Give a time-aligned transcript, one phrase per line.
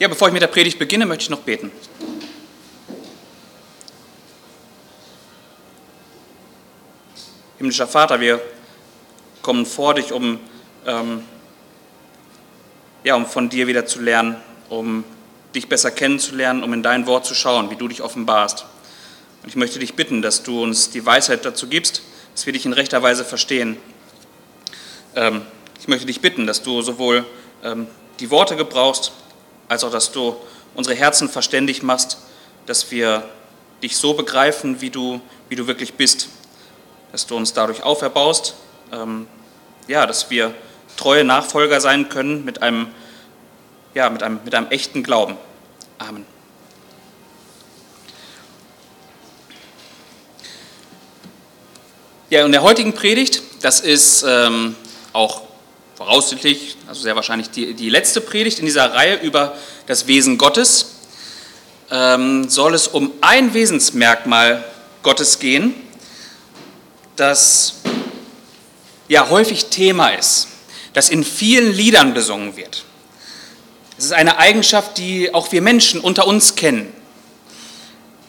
[0.00, 1.70] Ja, bevor ich mit der Predigt beginne, möchte ich noch beten.
[7.58, 8.40] Himmlischer Vater, wir
[9.42, 10.40] kommen vor dich, um,
[10.86, 11.22] ähm,
[13.04, 14.36] ja, um von dir wieder zu lernen,
[14.70, 15.04] um
[15.54, 18.64] dich besser kennenzulernen, um in dein Wort zu schauen, wie du dich offenbarst.
[19.42, 22.00] Und ich möchte dich bitten, dass du uns die Weisheit dazu gibst,
[22.34, 23.76] dass wir dich in rechter Weise verstehen.
[25.14, 25.42] Ähm,
[25.78, 27.26] ich möchte dich bitten, dass du sowohl
[27.62, 27.86] ähm,
[28.18, 29.12] die Worte gebrauchst,
[29.70, 30.34] als auch, dass du
[30.74, 32.18] unsere Herzen verständig machst,
[32.66, 33.22] dass wir
[33.84, 36.28] dich so begreifen, wie du, wie du wirklich bist,
[37.12, 38.56] dass du uns dadurch auferbaust,
[38.92, 39.28] ähm,
[39.86, 40.52] ja, dass wir
[40.96, 42.88] treue Nachfolger sein können mit einem,
[43.94, 45.36] ja, mit einem, mit einem echten Glauben.
[45.98, 46.26] Amen.
[52.28, 54.74] Ja, in der heutigen Predigt, das ist ähm,
[55.12, 55.42] auch
[55.94, 60.86] voraussichtlich, also sehr wahrscheinlich die, die letzte Predigt in dieser Reihe über das Wesen Gottes,
[61.88, 64.64] ähm, soll es um ein Wesensmerkmal
[65.04, 65.72] Gottes gehen,
[67.14, 67.74] das
[69.06, 70.48] ja häufig Thema ist,
[70.92, 72.82] das in vielen Liedern besungen wird.
[73.96, 76.92] Es ist eine Eigenschaft, die auch wir Menschen unter uns kennen.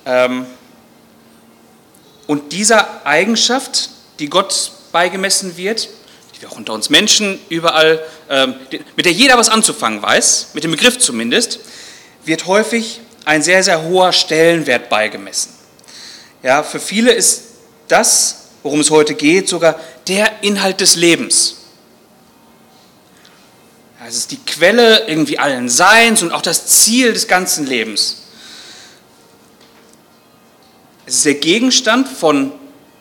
[0.06, 0.46] Ähm,
[2.28, 5.90] und dieser Eigenschaft, die Gott beigemessen wird,
[6.42, 8.56] die wir auch unter uns Menschen überall, ähm,
[8.96, 11.60] mit der jeder was anzufangen weiß, mit dem Begriff zumindest,
[12.26, 15.54] wird häufig ein sehr, sehr hoher Stellenwert beigemessen.
[16.42, 17.44] Ja, für viele ist
[17.88, 21.58] das, worum es heute geht, sogar der Inhalt des Lebens.
[24.08, 28.24] Es ist die Quelle irgendwie allen Seins und auch das Ziel des ganzen Lebens.
[31.06, 32.52] Es ist der Gegenstand von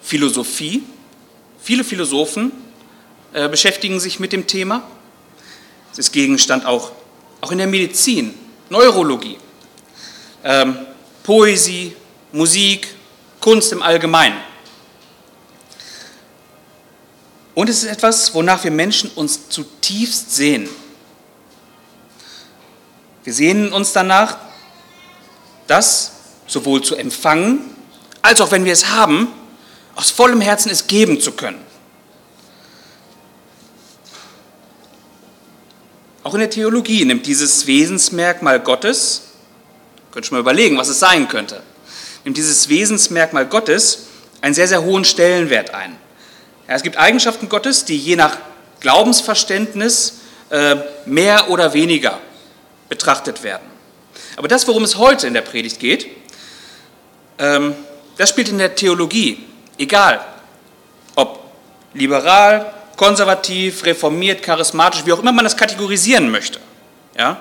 [0.03, 0.83] Philosophie.
[1.63, 2.53] Viele Philosophen
[3.33, 4.83] äh, beschäftigen sich mit dem Thema.
[5.93, 6.93] Es ist Gegenstand auch,
[7.41, 8.35] auch in der Medizin,
[8.69, 9.39] Neurologie,
[10.45, 10.77] ähm,
[11.23, 11.95] Poesie,
[12.33, 12.89] Musik,
[13.41, 14.39] Kunst im Allgemeinen.
[17.55, 20.69] Und es ist etwas, wonach wir Menschen uns zutiefst sehen.
[23.25, 24.39] Wir sehnen uns danach,
[25.67, 26.13] das
[26.47, 27.61] sowohl zu empfangen,
[28.23, 29.29] als auch wenn wir es haben,
[29.95, 31.70] aus vollem Herzen es geben zu können.
[36.31, 39.23] Auch in der Theologie nimmt dieses Wesensmerkmal Gottes,
[40.13, 41.61] könnt ihr mal überlegen, was es sein könnte,
[42.23, 44.07] nimmt dieses Wesensmerkmal Gottes
[44.41, 45.97] einen sehr, sehr hohen Stellenwert ein.
[46.69, 48.39] Ja, es gibt Eigenschaften Gottes, die je nach
[48.79, 50.21] Glaubensverständnis
[50.51, 52.21] äh, mehr oder weniger
[52.89, 53.67] betrachtet werden.
[54.37, 56.07] Aber das, worum es heute in der Predigt geht,
[57.41, 57.75] ähm,
[58.19, 59.45] das spielt in der Theologie,
[59.79, 60.25] egal
[61.17, 61.41] ob
[61.93, 66.61] liberal, konservativ, reformiert, charismatisch, wie auch immer man das kategorisieren möchte.
[67.17, 67.39] Ja?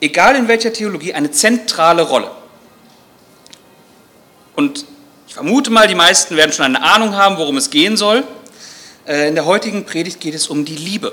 [0.00, 2.30] Egal in welcher Theologie, eine zentrale Rolle.
[4.54, 4.84] Und
[5.26, 8.22] ich vermute mal, die meisten werden schon eine Ahnung haben, worum es gehen soll.
[9.04, 11.12] Äh, in der heutigen Predigt geht es um die Liebe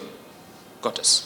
[0.84, 1.26] Gottes.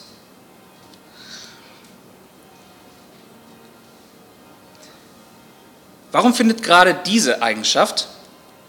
[6.14, 8.08] Warum findet gerade diese Eigenschaft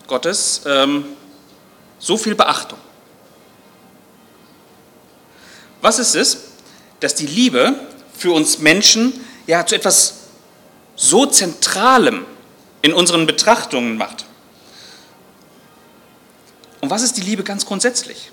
[0.09, 1.05] Gottes ähm,
[2.01, 2.81] so viel Beachtung?
[5.83, 6.39] Was ist es,
[7.01, 7.75] dass die Liebe
[8.17, 9.13] für uns Menschen
[9.47, 10.15] ja zu etwas
[10.97, 12.25] so Zentralem
[12.83, 14.25] in unseren Betrachtungen macht?
[16.81, 18.31] Und was ist die Liebe ganz grundsätzlich?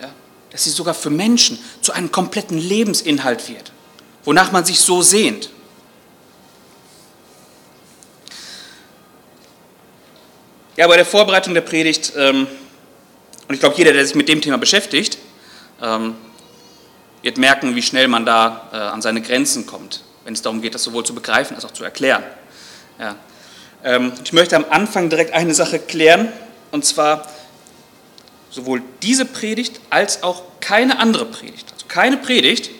[0.00, 0.10] Ja,
[0.50, 3.72] dass sie sogar für Menschen zu einem kompletten Lebensinhalt wird,
[4.24, 5.50] wonach man sich so sehnt.
[10.76, 12.46] Ja, bei der Vorbereitung der Predigt, ähm,
[13.48, 15.18] und ich glaube, jeder, der sich mit dem Thema beschäftigt,
[15.82, 16.14] ähm,
[17.28, 20.74] wird merken, wie schnell man da äh, an seine Grenzen kommt, wenn es darum geht,
[20.74, 22.22] das sowohl zu begreifen als auch zu erklären.
[22.98, 23.16] Ja.
[23.84, 26.32] Ähm, ich möchte am Anfang direkt eine Sache klären,
[26.70, 27.28] und zwar
[28.48, 31.70] sowohl diese Predigt als auch keine andere Predigt.
[31.74, 32.70] Also keine Predigt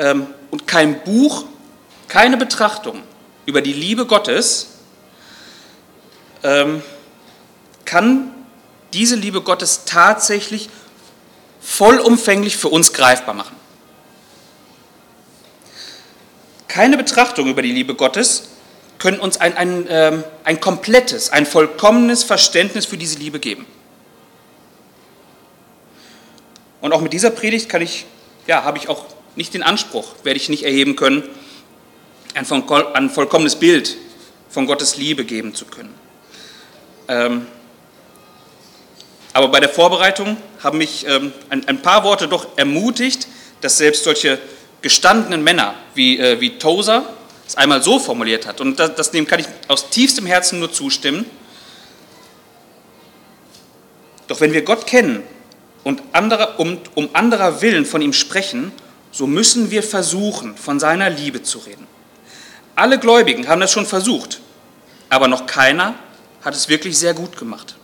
[0.00, 1.44] ähm, und kein Buch,
[2.08, 3.00] keine Betrachtung
[3.46, 4.70] über die Liebe Gottes
[6.42, 6.82] ähm,
[7.84, 8.34] kann
[8.92, 10.68] diese Liebe Gottes tatsächlich
[11.62, 13.56] vollumfänglich für uns greifbar machen.
[16.68, 18.48] Keine Betrachtung über die Liebe Gottes
[18.98, 23.66] können uns ein, ein, ähm, ein komplettes, ein vollkommenes Verständnis für diese Liebe geben.
[26.80, 28.06] Und auch mit dieser Predigt kann ich,
[28.46, 29.04] ja, habe ich auch
[29.36, 31.22] nicht den Anspruch, werde ich nicht erheben können,
[32.34, 32.46] ein,
[32.94, 33.96] ein vollkommenes Bild
[34.48, 35.94] von Gottes Liebe geben zu können.
[37.08, 37.46] Ähm,
[39.32, 43.26] aber bei der Vorbereitung haben mich ähm, ein, ein, paar Worte doch ermutigt,
[43.60, 44.38] dass selbst solche
[44.82, 47.04] gestandenen Männer wie, äh, wie Tozer
[47.46, 50.72] es einmal so formuliert hat, und das, das, dem kann ich aus tiefstem Herzen nur
[50.72, 51.26] zustimmen,
[54.28, 55.22] doch wenn wir Gott kennen
[55.84, 58.72] und andere, um, um anderer Willen von ihm sprechen,
[59.10, 61.86] so müssen wir versuchen, von seiner Liebe zu reden.
[62.74, 64.40] Alle Gläubigen haben das schon versucht,
[65.10, 65.94] aber noch keiner
[66.42, 67.76] hat es wirklich sehr gut gemacht.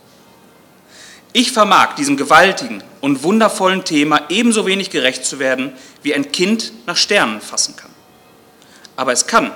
[1.31, 6.73] Ich vermag diesem gewaltigen und wundervollen Thema ebenso wenig gerecht zu werden, wie ein Kind
[6.87, 7.91] nach Sternen fassen kann.
[8.95, 9.51] Aber es kann,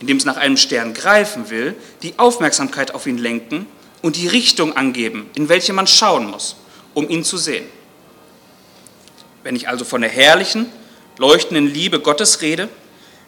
[0.00, 3.66] indem es nach einem Stern greifen will, die Aufmerksamkeit auf ihn lenken
[4.02, 6.56] und die Richtung angeben, in welche man schauen muss,
[6.94, 7.66] um ihn zu sehen.
[9.44, 10.66] Wenn ich also von der herrlichen,
[11.16, 12.68] leuchtenden Liebe Gottes rede,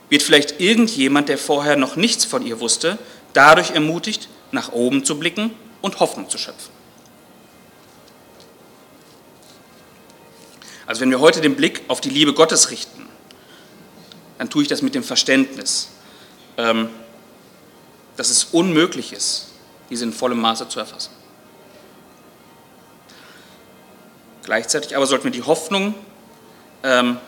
[0.08, 2.98] wird vielleicht irgendjemand, der vorher noch nichts von ihr wusste,
[3.32, 6.79] dadurch ermutigt, nach oben zu blicken und Hoffnung zu schöpfen.
[10.90, 13.06] Also wenn wir heute den Blick auf die Liebe Gottes richten,
[14.38, 15.90] dann tue ich das mit dem Verständnis,
[16.56, 16.88] ähm,
[18.16, 19.50] dass es unmöglich ist,
[19.88, 21.12] diese in vollem Maße zu erfassen.
[24.42, 25.94] Gleichzeitig aber sollten wir die Hoffnung,
[26.82, 27.18] ähm,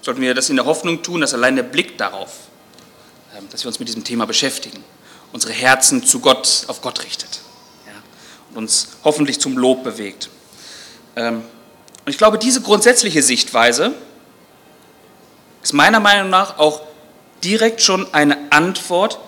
[0.00, 2.36] sollten wir das in der Hoffnung tun, dass allein der Blick darauf,
[3.36, 4.84] ähm, dass wir uns mit diesem Thema beschäftigen,
[5.32, 7.40] unsere Herzen zu Gott, auf Gott richtet
[7.84, 7.94] ja,
[8.50, 10.30] und uns hoffentlich zum Lob bewegt.
[11.16, 11.42] Ähm,
[12.06, 13.92] und ich glaube, diese grundsätzliche Sichtweise
[15.60, 16.82] ist meiner Meinung nach auch
[17.42, 19.18] direkt schon eine Antwort,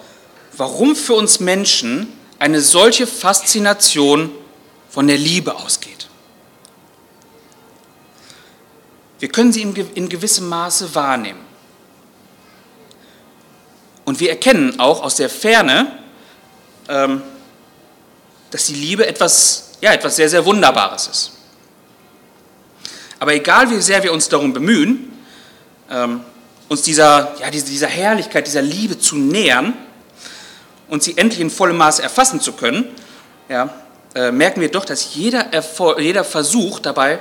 [0.56, 4.30] warum für uns Menschen eine solche Faszination
[4.88, 6.08] von der Liebe ausgeht.
[9.18, 11.44] Wir können sie in gewissem Maße wahrnehmen.
[14.04, 15.98] Und wir erkennen auch aus der Ferne,
[16.88, 17.22] ähm,
[18.52, 21.37] dass die Liebe etwas, ja, etwas sehr, sehr Wunderbares ist.
[23.18, 25.12] Aber egal wie sehr wir uns darum bemühen,
[25.90, 26.20] ähm,
[26.68, 29.74] uns dieser, ja, dieser Herrlichkeit, dieser Liebe zu nähern,
[30.88, 32.86] und sie endlich in vollem Maße erfassen zu können,
[33.48, 33.74] ja,
[34.14, 37.18] äh, merken wir doch, dass jeder, Erfolg, jeder Versuch dabei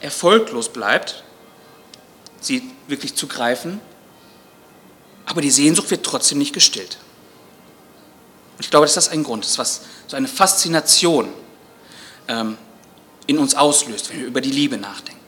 [0.00, 1.24] erfolglos bleibt,
[2.40, 3.80] sie wirklich zu greifen,
[5.26, 6.98] aber die Sehnsucht wird trotzdem nicht gestillt.
[8.56, 11.28] Und ich glaube, dass das ein Grund ist, was so eine Faszination
[12.28, 12.56] ähm,
[13.26, 15.19] in uns auslöst, wenn wir über die Liebe nachdenken.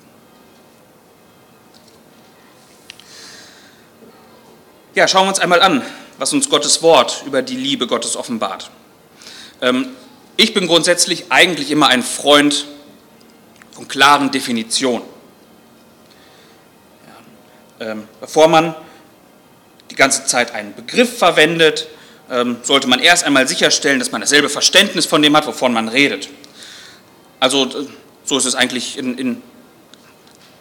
[4.95, 5.83] Ja, schauen wir uns einmal an,
[6.19, 8.71] was uns Gottes Wort über die Liebe Gottes offenbart.
[9.63, 9.89] Ähm,
[10.37, 12.67] ich bin grundsätzlich eigentlich immer ein Freund
[13.71, 15.03] von klaren Definitionen.
[17.81, 18.75] Ähm, bevor man
[19.91, 21.89] die ganze Zeit einen Begriff verwendet,
[22.31, 25.89] ähm, sollte man erst einmal sicherstellen, dass man dasselbe Verständnis von dem hat, wovon man
[25.89, 26.29] redet.
[27.41, 27.87] Also
[28.25, 29.43] so ist es eigentlich in, in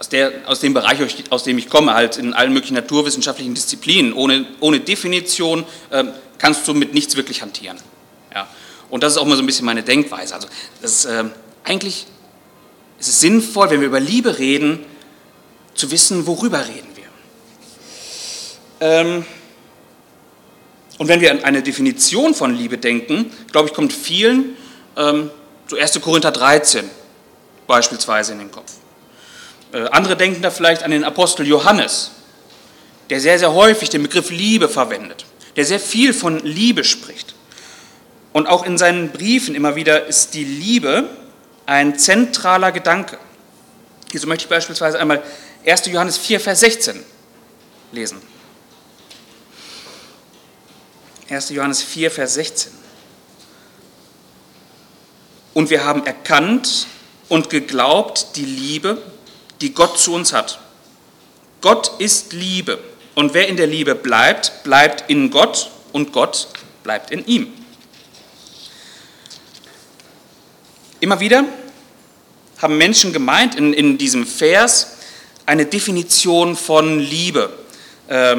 [0.01, 0.97] aus, der, aus dem Bereich,
[1.29, 6.05] aus dem ich komme, halt in allen möglichen naturwissenschaftlichen Disziplinen, ohne, ohne Definition äh,
[6.39, 7.77] kannst du mit nichts wirklich hantieren.
[8.33, 8.47] Ja.
[8.89, 10.33] Und das ist auch mal so ein bisschen meine Denkweise.
[10.33, 10.47] Also
[10.81, 11.25] das ist, äh,
[11.63, 12.07] eigentlich
[12.99, 14.79] ist es sinnvoll, wenn wir über Liebe reden,
[15.75, 17.05] zu wissen, worüber reden wir.
[18.79, 19.25] Ähm,
[20.97, 24.57] und wenn wir an eine Definition von Liebe denken, glaube ich, kommt vielen
[24.97, 25.29] ähm,
[25.67, 26.01] so 1.
[26.01, 26.89] Korinther 13
[27.67, 28.80] beispielsweise in den Kopf.
[29.73, 32.11] Äh, andere denken da vielleicht an den Apostel Johannes,
[33.09, 35.25] der sehr, sehr häufig den Begriff Liebe verwendet,
[35.55, 37.35] der sehr viel von Liebe spricht.
[38.33, 41.09] Und auch in seinen Briefen immer wieder ist die Liebe
[41.65, 43.17] ein zentraler Gedanke.
[44.11, 45.21] Hierzu möchte ich beispielsweise einmal
[45.65, 45.85] 1.
[45.87, 47.03] Johannes 4, Vers 16
[47.91, 48.21] lesen.
[51.29, 51.49] 1.
[51.49, 52.71] Johannes 4, Vers 16.
[55.53, 56.87] Und wir haben erkannt
[57.29, 59.01] und geglaubt die Liebe,
[59.61, 60.59] die Gott zu uns hat.
[61.61, 62.79] Gott ist Liebe
[63.15, 66.47] und wer in der Liebe bleibt, bleibt in Gott und Gott
[66.83, 67.53] bleibt in ihm.
[70.99, 71.45] Immer wieder
[72.59, 74.97] haben Menschen gemeint, in, in diesem Vers
[75.45, 77.51] eine Definition von Liebe
[78.07, 78.37] äh,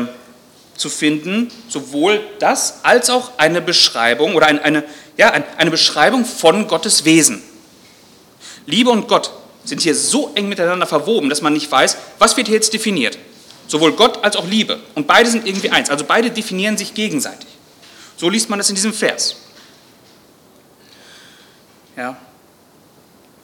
[0.77, 4.85] zu finden, sowohl das als auch eine Beschreibung oder eine, eine,
[5.17, 7.43] ja, eine Beschreibung von Gottes Wesen.
[8.67, 9.33] Liebe und Gott
[9.65, 13.19] sind hier so eng miteinander verwoben, dass man nicht weiß, was wird hier jetzt definiert.
[13.69, 14.81] Sowohl Gott als auch Liebe.
[14.95, 15.89] Und beide sind irgendwie eins.
[15.89, 17.49] Also beide definieren sich gegenseitig.
[18.17, 19.37] So liest man das in diesem Vers.
[21.97, 22.17] Ja.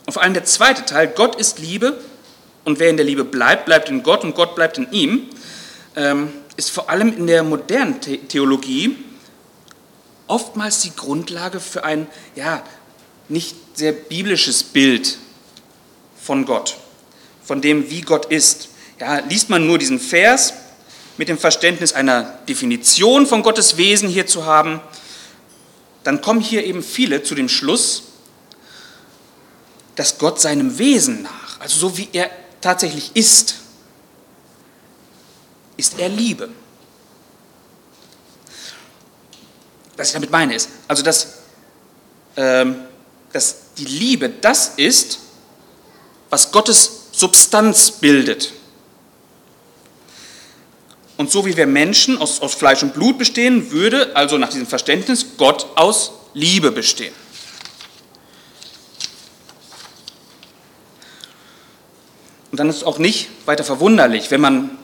[0.06, 2.00] Und vor allem der zweite Teil, Gott ist Liebe
[2.64, 5.28] und wer in der Liebe bleibt, bleibt in Gott und Gott bleibt in ihm,
[5.96, 8.96] ähm, ist vor allem in der modernen Theologie
[10.26, 12.62] oftmals die Grundlage für ein ja,
[13.28, 15.18] nicht sehr biblisches Bild
[16.28, 16.76] von Gott,
[17.42, 18.68] von dem, wie Gott ist.
[19.00, 20.52] Ja, liest man nur diesen Vers
[21.16, 24.78] mit dem Verständnis einer Definition von Gottes Wesen hier zu haben,
[26.04, 28.02] dann kommen hier eben viele zu dem Schluss,
[29.96, 32.30] dass Gott seinem Wesen nach, also so wie er
[32.60, 33.54] tatsächlich ist,
[35.78, 36.50] ist er Liebe.
[39.96, 41.38] Was ich damit meine ist, also dass,
[42.36, 42.80] ähm,
[43.32, 45.20] dass die Liebe das ist,
[46.30, 48.52] was Gottes Substanz bildet.
[51.16, 54.68] Und so wie wir Menschen aus, aus Fleisch und Blut bestehen, würde also nach diesem
[54.68, 57.12] Verständnis Gott aus Liebe bestehen.
[62.50, 64.78] Und dann ist es auch nicht weiter verwunderlich, wenn man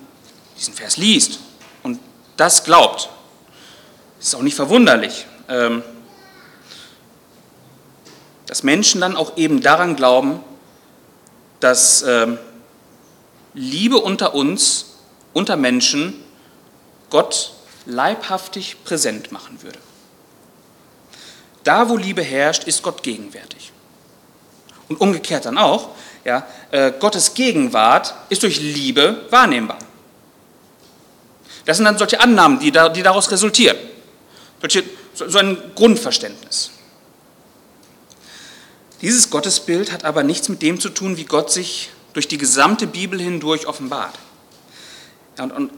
[0.59, 1.39] diesen Vers liest
[1.83, 2.01] und
[2.37, 3.09] das glaubt.
[4.19, 5.83] Es ist auch nicht verwunderlich, ähm,
[8.47, 10.41] dass Menschen dann auch eben daran glauben,
[11.65, 12.37] dass ähm,
[13.55, 14.97] Liebe unter uns,
[15.33, 16.23] unter Menschen,
[17.09, 17.55] Gott
[17.87, 19.79] leibhaftig präsent machen würde.
[21.63, 23.73] Da, wo Liebe herrscht, ist Gott gegenwärtig.
[24.91, 25.93] Und umgekehrt dann auch,
[26.27, 29.79] ja, äh, Gottes Gegenwart ist durch Liebe wahrnehmbar.
[31.65, 33.79] Das sind dann solche Annahmen, die, da, die daraus resultieren.
[35.15, 36.73] So ein Grundverständnis.
[39.05, 42.87] Dieses Gottesbild hat aber nichts mit dem zu tun, wie Gott sich durch die gesamte
[42.87, 44.19] Bibel hindurch offenbart.
[45.37, 45.73] Ja, und, und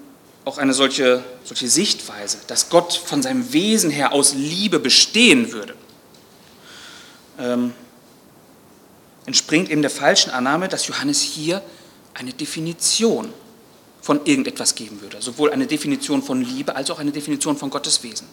[0.45, 5.75] auch eine solche, solche Sichtweise, dass Gott von seinem Wesen her aus Liebe bestehen würde,
[7.40, 7.75] ähm,
[9.25, 11.62] entspringt eben der falschen Annahme, dass Johannes hier
[12.14, 13.33] eine Definition
[14.02, 15.21] von irgendetwas geben würde.
[15.21, 18.28] Sowohl eine Definition von Liebe als auch eine Definition von Gottes Wesen.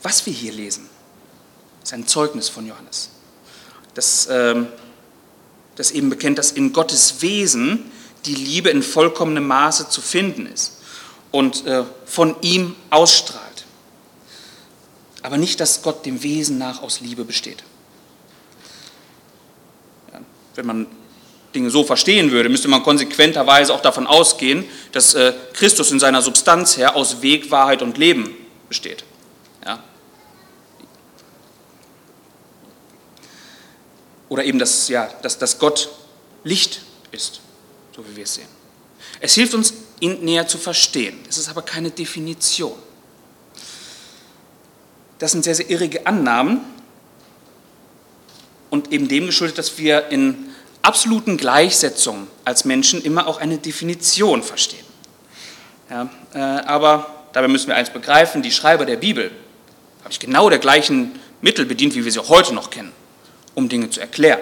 [0.00, 0.88] Was wir hier lesen,
[1.86, 3.10] ist ein Zeugnis von Johannes.
[3.94, 4.66] Das, ähm,
[5.76, 7.92] das eben bekennt, dass in Gottes Wesen
[8.24, 10.78] die Liebe in vollkommenem Maße zu finden ist
[11.30, 13.66] und äh, von ihm ausstrahlt.
[15.22, 17.62] Aber nicht, dass Gott dem Wesen nach aus Liebe besteht.
[20.56, 20.86] Wenn man
[21.54, 26.20] Dinge so verstehen würde, müsste man konsequenterweise auch davon ausgehen, dass äh, Christus in seiner
[26.20, 28.34] Substanz her aus Weg, Wahrheit und Leben
[28.68, 29.04] besteht.
[34.28, 35.90] Oder eben, dass, ja, dass, dass Gott
[36.44, 37.40] Licht ist
[37.96, 38.48] so wie wir es sehen.
[39.20, 41.18] Es hilft uns, ihn näher zu verstehen.
[41.28, 42.74] Es ist aber keine Definition.
[45.18, 46.60] Das sind sehr, sehr irrige Annahmen
[48.68, 50.50] und eben dem geschuldet, dass wir in
[50.82, 54.84] absoluten Gleichsetzungen als Menschen immer auch eine Definition verstehen.
[55.88, 59.30] Ja, äh, aber dabei müssen wir eins begreifen, die Schreiber der Bibel
[60.04, 62.92] haben sich genau der gleichen Mittel bedient, wie wir sie auch heute noch kennen,
[63.56, 64.38] um Dinge zu erklären.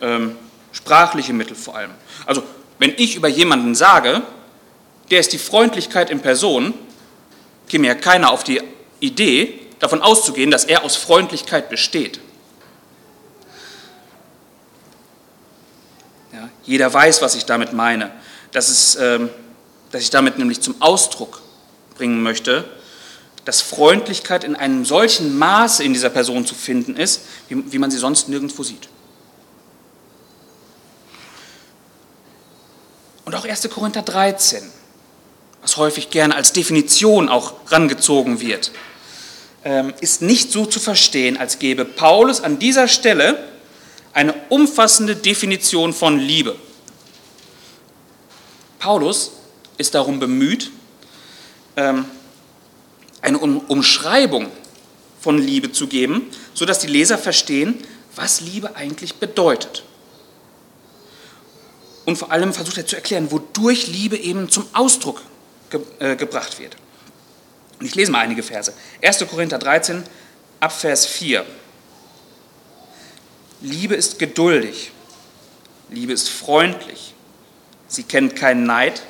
[0.00, 0.36] Ähm,
[0.72, 1.90] sprachliche Mittel vor allem.
[2.24, 2.42] Also
[2.78, 4.22] wenn ich über jemanden sage,
[5.10, 6.72] der ist die Freundlichkeit in Person,
[7.68, 8.62] käme ja keiner auf die
[9.00, 12.20] Idee, davon auszugehen, dass er aus Freundlichkeit besteht.
[16.32, 18.10] Ja, jeder weiß, was ich damit meine.
[18.52, 19.28] Das ist, ähm,
[19.90, 21.42] dass ich damit nämlich zum Ausdruck
[21.96, 22.64] bringen möchte,
[23.44, 27.90] dass Freundlichkeit in einem solchen Maße in dieser Person zu finden ist, wie, wie man
[27.90, 28.88] sie sonst nirgendwo sieht.
[33.24, 33.68] Und auch 1.
[33.70, 34.62] Korinther 13,
[35.62, 38.70] was häufig gerne als Definition auch rangezogen wird,
[39.64, 43.38] ähm, ist nicht so zu verstehen, als gäbe Paulus an dieser Stelle
[44.12, 46.56] eine umfassende Definition von Liebe.
[48.78, 49.32] Paulus
[49.78, 50.70] ist darum bemüht,
[51.76, 52.04] ähm,
[53.24, 54.48] eine Umschreibung
[55.20, 57.82] von Liebe zu geben, sodass die Leser verstehen,
[58.14, 59.84] was Liebe eigentlich bedeutet
[62.04, 65.22] und vor allem versucht er zu erklären, wodurch Liebe eben zum Ausdruck
[65.70, 66.76] ge äh, gebracht wird.
[67.80, 68.72] Und ich lese mal einige Verse.
[69.02, 69.26] 1.
[69.28, 70.04] Korinther 13,
[70.60, 71.44] ab Vers 4.
[73.62, 74.90] Liebe ist geduldig,
[75.88, 77.14] Liebe ist freundlich,
[77.88, 79.02] sie kennt keinen Neid,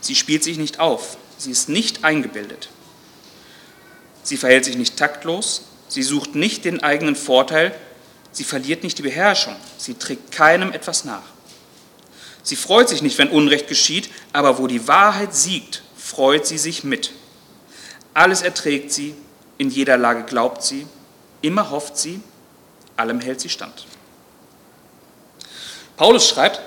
[0.00, 2.68] sie spielt sich nicht auf, sie ist nicht eingebildet.
[4.22, 7.74] Sie verhält sich nicht taktlos, sie sucht nicht den eigenen Vorteil,
[8.30, 11.22] sie verliert nicht die Beherrschung, sie trägt keinem etwas nach.
[12.42, 16.82] Sie freut sich nicht, wenn Unrecht geschieht, aber wo die Wahrheit siegt, freut sie sich
[16.82, 17.12] mit.
[18.14, 19.14] Alles erträgt sie,
[19.58, 20.86] in jeder Lage glaubt sie,
[21.40, 22.20] immer hofft sie,
[22.96, 23.86] allem hält sie stand.
[25.96, 26.60] Paulus schreibt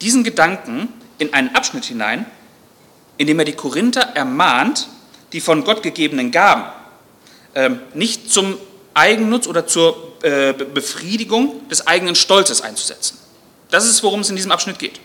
[0.00, 2.26] diesen Gedanken in einen Abschnitt hinein,
[3.16, 4.88] in dem er die Korinther ermahnt,
[5.32, 6.64] die von Gott gegebenen Gaben
[7.94, 8.56] nicht zum
[8.94, 13.18] Eigennutz oder zur äh, Befriedigung des eigenen Stolzes einzusetzen.
[13.70, 15.00] Das ist, worum es in diesem Abschnitt geht.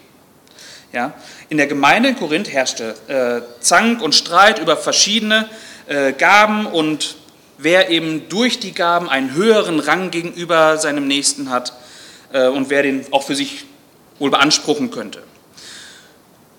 [0.94, 1.13] Ja?
[1.50, 5.50] In der Gemeinde in Korinth herrschte äh, Zank und Streit über verschiedene
[5.88, 7.16] äh, Gaben und
[7.58, 11.74] wer eben durch die Gaben einen höheren Rang gegenüber seinem Nächsten hat
[12.34, 13.66] äh, und wer den auch für sich
[14.20, 15.24] wohl beanspruchen könnte.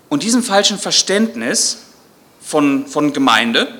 [0.09, 1.83] Und diesem falschen Verständnis
[2.41, 3.78] von, von Gemeinde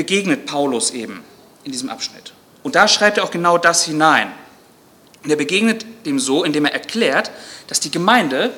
[0.00, 1.22] begegnet Paulus eben
[1.62, 2.32] in diesem Abschnitt.
[2.62, 4.32] Und da schreibt er auch genau das hinein.
[5.22, 7.30] Und er begegnet dem so, indem er erklärt,
[7.66, 8.50] dass die Gemeinde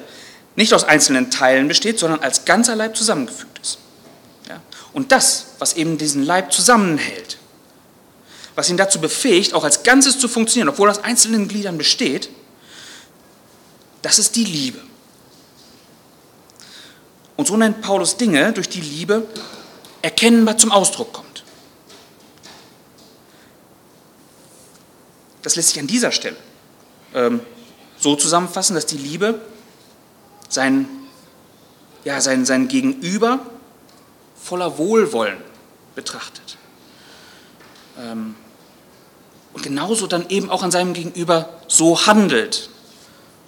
[0.54, 3.78] nicht aus einzelnen Teilen besteht, sondern als ganzer Leib zusammengefügt ist.
[4.49, 4.61] Ja?
[4.92, 7.38] Und das, was eben diesen Leib zusammenhält,
[8.54, 12.28] was ihn dazu befähigt, auch als Ganzes zu funktionieren, obwohl er aus einzelnen Gliedern besteht,
[14.02, 14.78] das ist die Liebe.
[17.37, 19.26] Und so nennt Paulus Dinge, durch die Liebe
[20.02, 21.31] erkennbar zum Ausdruck kommt.
[25.42, 26.37] Das lässt sich an dieser Stelle
[27.14, 27.40] ähm,
[27.99, 29.40] so zusammenfassen, dass die Liebe
[30.49, 30.88] sein,
[32.04, 33.40] ja, sein, sein Gegenüber
[34.40, 35.38] voller Wohlwollen
[35.94, 36.56] betrachtet.
[37.99, 38.34] Ähm,
[39.52, 42.70] und genauso dann eben auch an seinem Gegenüber so handelt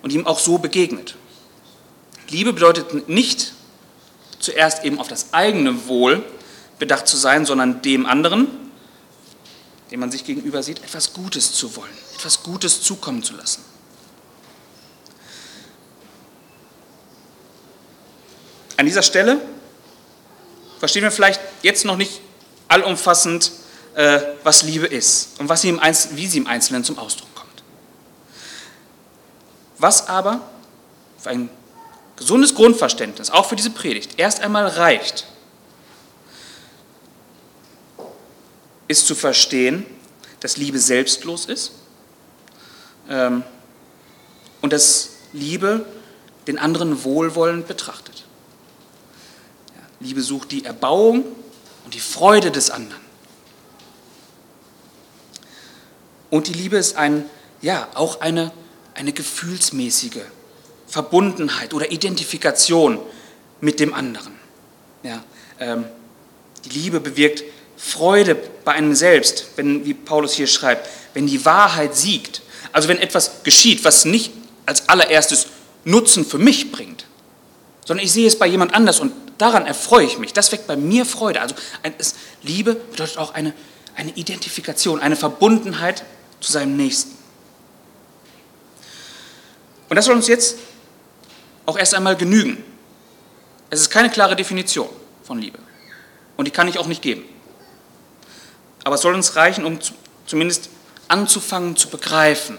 [0.03, 1.17] und ihm auch so begegnet.
[2.29, 3.53] Liebe bedeutet nicht
[4.39, 6.23] zuerst eben auf das eigene Wohl
[6.79, 8.49] bedacht zu sein, sondern dem anderen,
[9.95, 13.65] dem man sich gegenüber sieht, etwas Gutes zu wollen, etwas Gutes zukommen zu lassen.
[18.77, 19.41] An dieser Stelle
[20.81, 22.21] verstehen wir vielleicht jetzt noch nicht
[22.67, 23.53] allumfassend,
[23.95, 27.63] äh, was Liebe ist und was sie im wie sie im Einzelnen zum Ausdruck kommt.
[29.79, 30.41] Was aber
[31.19, 31.51] für ein
[32.17, 35.29] gesundes Grundverständnis, auch für diese Predigt, erst einmal reicht,
[38.89, 39.87] ist zu verstehen,
[40.41, 41.73] dass Liebe selbstlos ist
[43.09, 43.43] ähm,
[44.61, 45.87] und dass Liebe
[46.47, 48.25] den anderen wohlwollend betrachtet.
[49.75, 51.25] Ja, Liebe sucht die Erbauung
[51.85, 53.03] und die Freude des anderen.
[56.31, 57.25] Und die Liebe ist ein,
[57.63, 58.53] ja, auch eine,
[58.95, 60.23] eine gefühlsmäßige
[60.87, 62.99] Verbundenheit oder Identifikation
[63.61, 64.35] mit dem anderen.
[65.03, 65.23] Ja,
[65.59, 65.85] ähm,
[66.65, 67.45] die Liebe bewirkt
[67.85, 72.41] Freude bei einem selbst, wenn, wie Paulus hier schreibt, wenn die Wahrheit siegt.
[72.73, 74.33] Also wenn etwas geschieht, was nicht
[74.65, 75.49] als allererstes
[75.85, 77.05] Nutzen für mich bringt,
[77.85, 80.33] sondern ich sehe es bei jemand anders und daran erfreue ich mich.
[80.33, 81.43] Das weckt bei mir Freude.
[81.43, 81.55] Also
[82.43, 83.53] Liebe bedeutet auch eine,
[83.95, 86.05] eine Identifikation, eine Verbundenheit
[86.41, 87.15] zu seinem Nächsten.
[89.91, 90.57] Und das soll uns jetzt
[91.67, 92.65] auch erst einmal genügen.
[93.69, 94.89] Es ist keine klare Definition
[95.23, 95.59] von Liebe.
[96.39, 97.25] Und die kann ich auch nicht geben.
[98.85, 99.79] Aber es soll uns reichen, um
[100.27, 100.69] zumindest
[101.09, 102.59] anzufangen zu begreifen,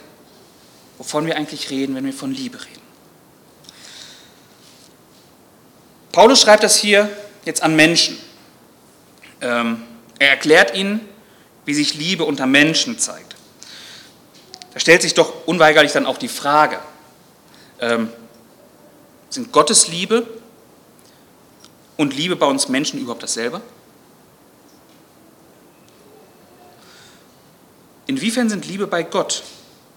[0.97, 2.81] wovon wir eigentlich reden, wenn wir von Liebe reden.
[6.11, 7.09] Paulus schreibt das hier
[7.43, 8.17] jetzt an Menschen.
[9.41, 9.83] Ähm,
[10.17, 11.01] er erklärt ihnen,
[11.65, 13.35] wie sich Liebe unter Menschen zeigt.
[14.73, 16.79] Da stellt sich doch unweigerlich dann auch die Frage,
[17.79, 18.09] ähm,
[19.29, 20.25] sind Gottes Liebe
[21.97, 23.61] und Liebe bei uns Menschen überhaupt dasselbe?
[28.07, 29.43] Inwiefern sind Liebe bei Gott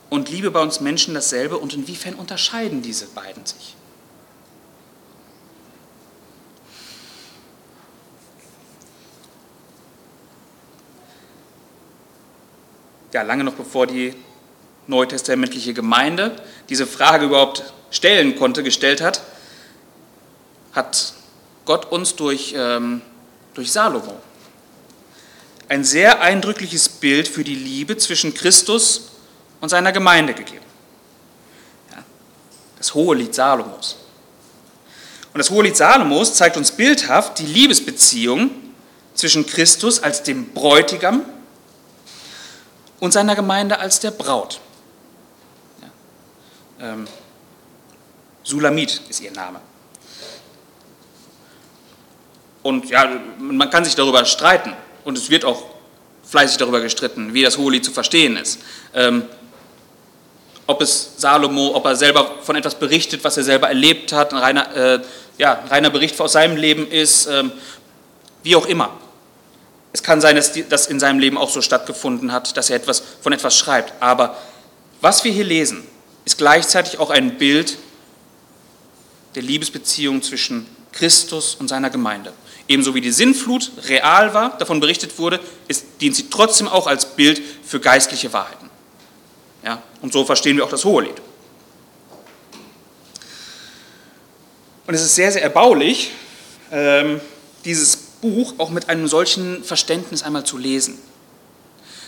[0.08, 3.74] und Liebe bei uns Menschen dasselbe und inwiefern unterscheiden diese beiden sich?
[13.12, 14.14] Ja, lange noch bevor die
[14.86, 16.36] neutestamentliche Gemeinde
[16.68, 19.22] diese Frage überhaupt stellen konnte, gestellt hat,
[20.72, 21.14] hat
[21.64, 23.02] Gott uns durch, ähm,
[23.54, 24.14] durch Salomo
[25.68, 29.10] ein sehr eindrückliches Bild für die Liebe zwischen Christus
[29.60, 30.64] und seiner Gemeinde gegeben.
[31.90, 32.02] Ja,
[32.78, 33.96] das hohe Lied Salomos.
[35.32, 38.50] Und das hohe Lied Salomos zeigt uns bildhaft die Liebesbeziehung
[39.14, 41.24] zwischen Christus als dem Bräutigam
[42.98, 44.60] und seiner Gemeinde als der Braut.
[46.80, 47.06] Ja, ähm,
[48.42, 49.60] Sulamit ist ihr Name.
[52.62, 54.74] Und ja, man kann sich darüber streiten
[55.08, 55.62] und es wird auch
[56.28, 58.58] fleißig darüber gestritten, wie das Hohelied zu verstehen ist.
[58.92, 59.24] Ähm,
[60.66, 64.38] ob es Salomo, ob er selber von etwas berichtet, was er selber erlebt hat, ein
[64.38, 65.00] reiner, äh,
[65.38, 67.52] ja, ein reiner Bericht aus seinem Leben ist, ähm,
[68.42, 68.90] wie auch immer.
[69.94, 73.02] Es kann sein, dass das in seinem Leben auch so stattgefunden hat, dass er etwas
[73.22, 73.94] von etwas schreibt.
[74.00, 74.36] Aber
[75.00, 75.84] was wir hier lesen,
[76.26, 77.78] ist gleichzeitig auch ein Bild
[79.34, 82.34] der Liebesbeziehung zwischen Christus und seiner Gemeinde.
[82.68, 87.06] Ebenso wie die Sinnflut real war, davon berichtet wurde, ist, dient sie trotzdem auch als
[87.06, 88.68] Bild für geistliche Wahrheiten.
[89.64, 91.20] Ja, und so verstehen wir auch das Hohelied.
[94.86, 96.12] Und es ist sehr, sehr erbaulich,
[96.70, 97.20] ähm,
[97.64, 100.98] dieses Buch auch mit einem solchen Verständnis einmal zu lesen.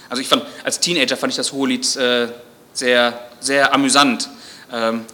[0.08, 2.28] Also ich fand, als Teenager fand ich das Hohelied äh,
[2.72, 4.28] sehr, sehr amüsant,
[4.72, 5.04] ähm,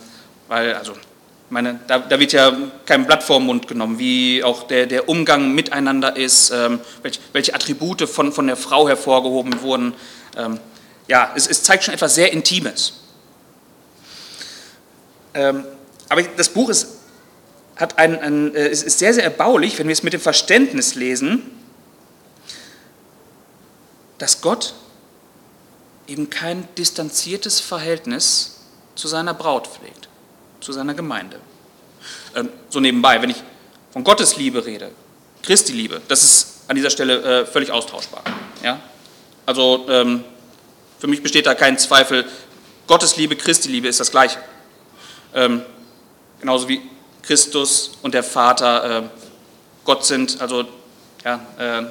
[0.49, 0.95] weil, also
[1.51, 2.57] meine, da, da, wird ja
[2.87, 7.21] kein Blatt vor den Mund genommen, wie auch der, der Umgang miteinander ist, ähm, welche,
[7.33, 9.95] welche, Attribute von, von der Frau hervorgehoben wurden.
[10.37, 10.59] Ähm,
[11.07, 12.95] ja, es, es, zeigt schon etwas sehr Intimes.
[15.35, 15.65] Ähm,
[16.09, 16.89] aber das Buch ist,
[17.77, 21.43] hat ein, ein, äh, ist sehr, sehr erbaulich, wenn wir es mit dem Verständnis lesen,
[24.19, 24.75] dass Gott
[26.07, 28.61] eben kein distanziertes Verhältnis
[28.95, 30.09] zu seiner Braut pflegt,
[30.67, 31.39] zu seiner Gemeinde.
[32.35, 33.37] Ähm, so nebenbei, wenn ich
[33.93, 34.91] von Gottes Liebe rede,
[35.45, 38.25] Christi Liebe, das ist an dieser Stelle äh, völlig austauschbar.
[38.65, 38.81] Ja?
[39.47, 40.25] Also ähm,
[40.99, 42.25] für mich besteht da kein Zweifel,
[42.89, 44.39] Gottes Liebe, Christi Liebe ist das Gleiche.
[45.37, 45.63] Ähm,
[46.41, 46.81] genauso wie
[47.23, 49.09] Christus und der Vater äh,
[49.85, 50.41] Gott sind.
[50.41, 50.65] Also
[51.25, 51.83] ja, äh,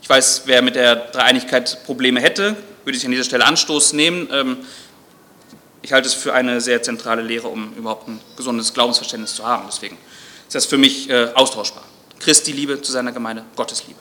[0.00, 4.66] ich weiß, wer mit der Dreieinigkeit Probleme hätte, würde ich an dieser Stelle Anstoß nehmen.
[5.82, 9.64] Ich halte es für eine sehr zentrale Lehre, um überhaupt ein gesundes Glaubensverständnis zu haben.
[9.66, 9.96] Deswegen
[10.46, 11.84] ist das für mich äh, austauschbar.
[12.18, 13.98] Christi Liebe zu seiner Gemeinde, Gottes Liebe.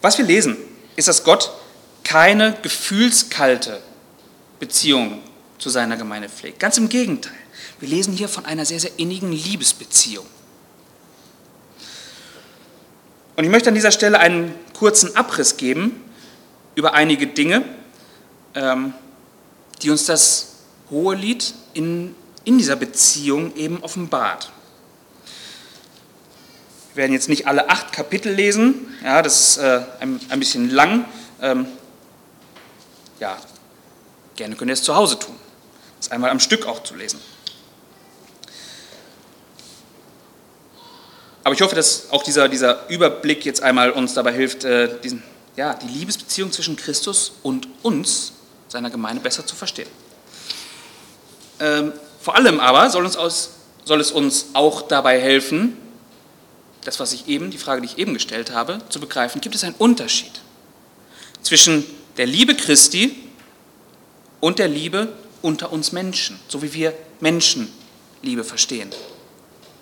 [0.00, 0.56] Was wir lesen,
[0.96, 1.50] ist, dass Gott
[2.04, 3.82] keine gefühlskalte
[4.60, 5.20] Beziehung
[5.58, 6.60] zu seiner Gemeinde pflegt.
[6.60, 7.32] Ganz im Gegenteil.
[7.80, 10.26] Wir lesen hier von einer sehr, sehr innigen Liebesbeziehung.
[13.36, 16.02] Und ich möchte an dieser Stelle einen kurzen Abriss geben
[16.76, 17.64] über einige Dinge,
[18.54, 18.94] ähm,
[19.82, 20.52] die uns das
[20.90, 24.52] hohe Lied in, in dieser Beziehung eben offenbart.
[26.94, 30.70] Wir werden jetzt nicht alle acht Kapitel lesen, ja, das ist äh, ein, ein, bisschen
[30.70, 31.06] lang.
[31.42, 31.66] Ähm,
[33.20, 33.36] ja,
[34.36, 35.34] gerne könnt ihr es zu Hause tun,
[35.98, 37.20] das einmal am Stück auch zu lesen.
[41.42, 45.22] Aber ich hoffe, dass auch dieser, dieser Überblick jetzt einmal uns dabei hilft, äh, diesen,
[45.56, 48.32] ja, die Liebesbeziehung zwischen Christus und uns,
[48.68, 49.88] seiner Gemeinde, besser zu verstehen.
[51.58, 53.50] Ähm, vor allem aber soll, uns aus,
[53.84, 55.76] soll es uns auch dabei helfen,
[56.84, 59.64] das, was ich eben, die Frage, die ich eben gestellt habe, zu begreifen, gibt es
[59.64, 60.40] einen Unterschied
[61.42, 61.84] zwischen
[62.16, 63.16] der Liebe Christi
[64.40, 67.72] und der Liebe unter uns Menschen, so wie wir Menschen
[68.22, 68.90] Liebe verstehen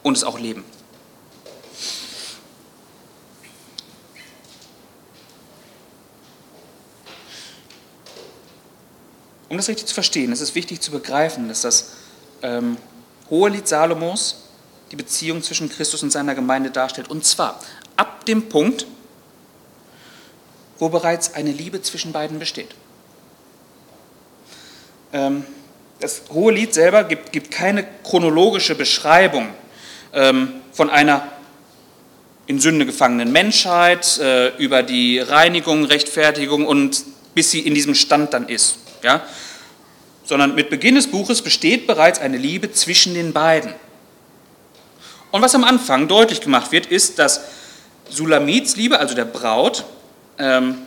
[0.03, 0.65] und es auch leben.
[9.55, 11.93] Um das richtig zu verstehen, ist es wichtig zu begreifen, dass das
[12.43, 12.77] ähm,
[13.31, 14.49] hohe Lied Salomos
[14.91, 17.09] die Beziehung zwischen Christus und seiner Gemeinde darstellt.
[17.09, 17.61] Und zwar
[17.95, 18.85] ab dem Punkt,
[20.81, 22.75] wo bereits eine Liebe zwischen beiden besteht.
[25.13, 25.45] Ähm,
[26.01, 29.51] das Hohe Lied selber gibt, gibt keine chronologische Beschreibung
[30.13, 31.29] ähm, von einer
[32.49, 37.05] in Sünde gefangenen Menschheit, äh, über die Reinigung, Rechtfertigung und
[37.37, 39.25] bis sie in diesem Stand dann ist ja?
[40.25, 43.73] sondern mit Beginn des Buches besteht bereits eine Liebe zwischen den beiden.
[45.31, 47.43] Und was am Anfang deutlich gemacht wird, ist, dass
[48.09, 49.85] Sulamits Liebe, also der Braut,
[50.39, 50.79] ähm,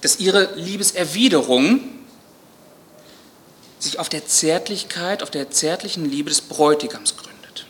[0.00, 1.80] dass ihre Liebeserwiderung
[3.78, 7.66] sich auf der Zärtlichkeit, auf der zärtlichen Liebe des Bräutigams gründet.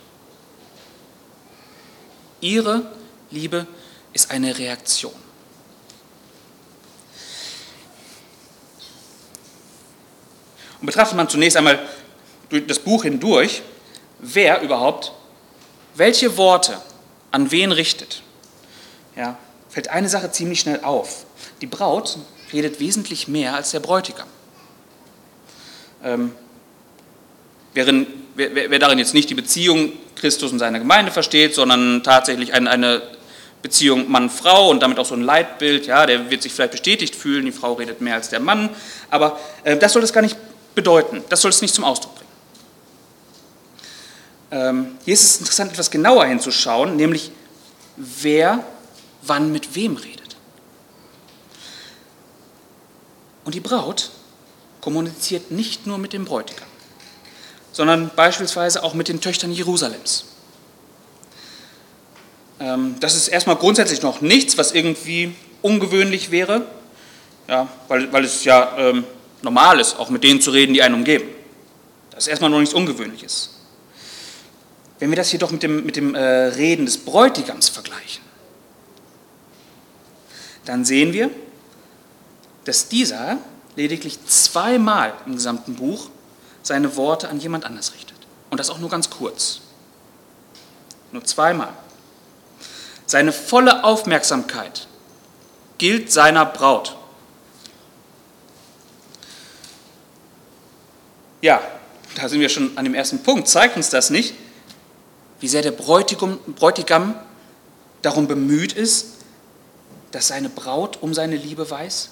[2.41, 2.91] Ihre
[3.29, 3.67] Liebe
[4.13, 5.26] ist eine Reaktion.
[10.79, 11.79] Und betrachtet man zunächst einmal
[12.67, 13.61] das Buch hindurch,
[14.19, 15.11] wer überhaupt
[15.95, 16.77] welche Worte
[17.31, 18.21] an wen richtet,
[19.15, 19.37] ja,
[19.69, 21.25] fällt eine Sache ziemlich schnell auf.
[21.61, 22.17] Die Braut
[22.53, 24.27] redet wesentlich mehr als der Bräutigam.
[26.03, 26.31] Ähm,
[27.73, 32.53] während, wer, wer, darin jetzt nicht die Beziehung Christus und seiner Gemeinde versteht, sondern tatsächlich
[32.53, 33.01] eine, eine
[33.61, 37.45] Beziehung Mann-Frau und damit auch so ein Leitbild, ja, der wird sich vielleicht bestätigt fühlen,
[37.45, 38.69] die Frau redet mehr als der Mann,
[39.09, 40.37] aber äh, das soll das gar nicht
[40.77, 41.23] bedeuten.
[41.27, 42.27] Das soll es nicht zum Ausdruck bringen.
[44.51, 47.31] Ähm, hier ist es interessant, etwas genauer hinzuschauen, nämlich
[47.97, 48.63] wer
[49.23, 50.37] wann mit wem redet.
[53.43, 54.11] Und die Braut
[54.79, 56.67] kommuniziert nicht nur mit dem Bräutigam,
[57.73, 60.25] sondern beispielsweise auch mit den Töchtern Jerusalems.
[62.59, 66.67] Ähm, das ist erstmal grundsätzlich noch nichts, was irgendwie ungewöhnlich wäre,
[67.47, 69.05] ja, weil, weil es ja ähm,
[69.41, 71.29] normal ist, auch mit denen zu reden, die einen umgeben.
[72.11, 73.51] Das ist erstmal noch nichts Ungewöhnliches.
[74.99, 78.23] Wenn wir das jedoch mit dem, mit dem äh, Reden des Bräutigams vergleichen,
[80.65, 81.29] dann sehen wir,
[82.65, 83.37] dass dieser
[83.75, 86.09] lediglich zweimal im gesamten Buch
[86.63, 88.17] seine Worte an jemand anders richtet.
[88.49, 89.61] Und das auch nur ganz kurz.
[91.11, 91.69] Nur zweimal.
[93.05, 94.87] Seine volle Aufmerksamkeit
[95.77, 96.97] gilt seiner Braut.
[101.41, 101.61] Ja,
[102.15, 103.47] da sind wir schon an dem ersten Punkt.
[103.47, 104.33] Zeigt uns das nicht,
[105.39, 107.15] wie sehr der Bräutigam, Bräutigam
[108.01, 109.17] darum bemüht ist,
[110.11, 112.09] dass seine Braut um seine Liebe weiß?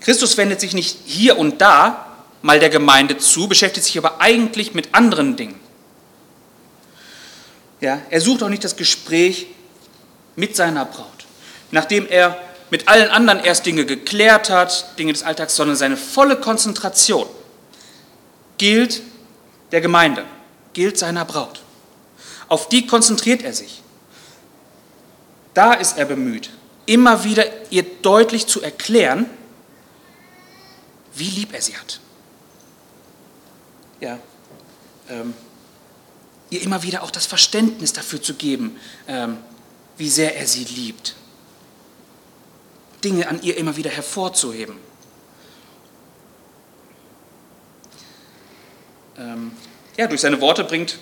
[0.00, 2.06] Christus wendet sich nicht hier und da
[2.40, 5.60] mal der Gemeinde zu, beschäftigt sich aber eigentlich mit anderen Dingen.
[7.82, 9.46] Ja, er sucht auch nicht das Gespräch
[10.36, 11.26] mit seiner Braut,
[11.70, 12.38] nachdem er
[12.70, 17.26] mit allen anderen erst Dinge geklärt hat, Dinge des Alltags, sondern seine volle Konzentration
[18.58, 19.02] gilt
[19.72, 20.24] der Gemeinde,
[20.72, 21.62] gilt seiner Braut.
[22.48, 23.82] Auf die konzentriert er sich.
[25.54, 26.50] Da ist er bemüht,
[26.86, 29.26] immer wieder ihr deutlich zu erklären,
[31.14, 32.00] wie lieb er sie hat.
[34.00, 34.18] Ja,
[35.08, 35.34] ähm,
[36.50, 38.78] ihr immer wieder auch das Verständnis dafür zu geben,
[39.08, 39.38] ähm,
[39.96, 41.14] wie sehr er sie liebt.
[43.04, 44.76] Dinge an ihr immer wieder hervorzuheben.
[49.18, 49.52] Ähm,
[49.96, 50.98] ja, durch seine Worte bringt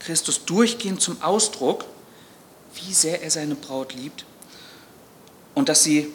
[0.00, 1.84] Christus durchgehend zum Ausdruck,
[2.74, 4.24] wie sehr er seine Braut liebt
[5.54, 6.12] und dass sie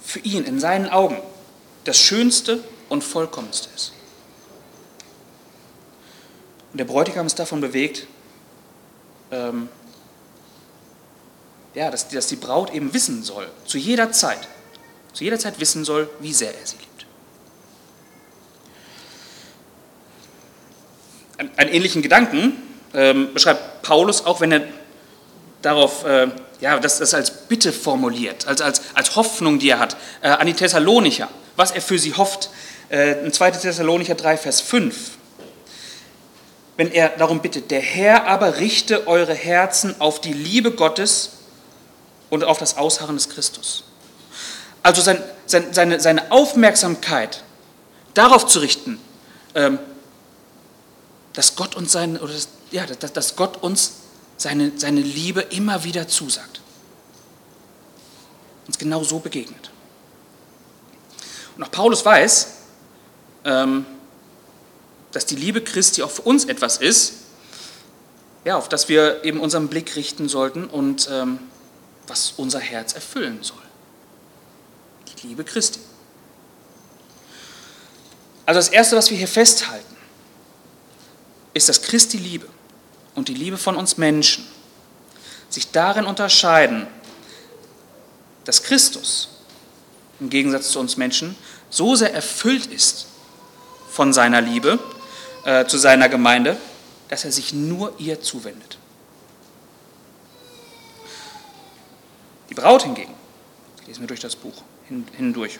[0.00, 1.20] für ihn in seinen Augen
[1.84, 3.92] das Schönste und Vollkommenste ist.
[6.72, 8.06] Und der Bräutigam ist davon bewegt,
[9.30, 9.68] ähm,
[11.78, 14.48] ja, dass, dass die Braut eben wissen soll, zu jeder Zeit,
[15.12, 17.06] zu jeder Zeit wissen soll, wie sehr er sie liebt.
[21.38, 22.56] Einen, einen ähnlichen Gedanken
[22.94, 24.62] ähm, beschreibt Paulus auch, wenn er
[25.62, 26.26] darauf, äh,
[26.60, 30.48] ja, das, das als Bitte formuliert, als, als, als Hoffnung, die er hat, äh, an
[30.48, 32.50] die Thessalonicher, was er für sie hofft.
[32.90, 33.52] Äh, in 2.
[33.52, 35.12] Thessalonicher 3, Vers 5
[36.76, 41.37] wenn er darum bittet, der Herr aber richte eure Herzen auf die Liebe Gottes
[42.30, 43.84] und auf das Ausharren des Christus.
[44.82, 47.42] Also sein, sein, seine, seine Aufmerksamkeit
[48.14, 49.00] darauf zu richten,
[49.54, 49.78] ähm,
[51.32, 53.92] dass Gott uns, sein, oder das, ja, dass, dass Gott uns
[54.36, 56.60] seine, seine Liebe immer wieder zusagt.
[58.66, 59.70] Uns genau so begegnet.
[61.56, 62.48] Und auch Paulus weiß,
[63.44, 63.86] ähm,
[65.12, 67.14] dass die Liebe Christi auch für uns etwas ist,
[68.44, 71.38] ja, auf das wir eben unseren Blick richten sollten und ähm,
[72.08, 73.56] was unser Herz erfüllen soll.
[75.08, 75.80] Die Liebe Christi.
[78.46, 79.96] Also das Erste, was wir hier festhalten,
[81.54, 82.48] ist, dass Christi Liebe
[83.14, 84.46] und die Liebe von uns Menschen
[85.50, 86.86] sich darin unterscheiden,
[88.44, 89.28] dass Christus
[90.20, 91.36] im Gegensatz zu uns Menschen
[91.70, 93.06] so sehr erfüllt ist
[93.90, 94.78] von seiner Liebe
[95.44, 96.56] äh, zu seiner Gemeinde,
[97.08, 98.77] dass er sich nur ihr zuwendet.
[102.48, 103.14] Die Braut hingegen,
[103.86, 104.62] lesen wir durch das Buch
[105.16, 105.58] hindurch,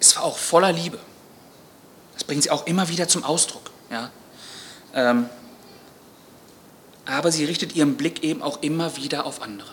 [0.00, 0.98] ist auch voller Liebe.
[2.14, 3.70] Das bringt sie auch immer wieder zum Ausdruck.
[3.90, 4.10] Ja?
[4.94, 5.28] Ähm,
[7.04, 9.70] aber sie richtet ihren Blick eben auch immer wieder auf andere.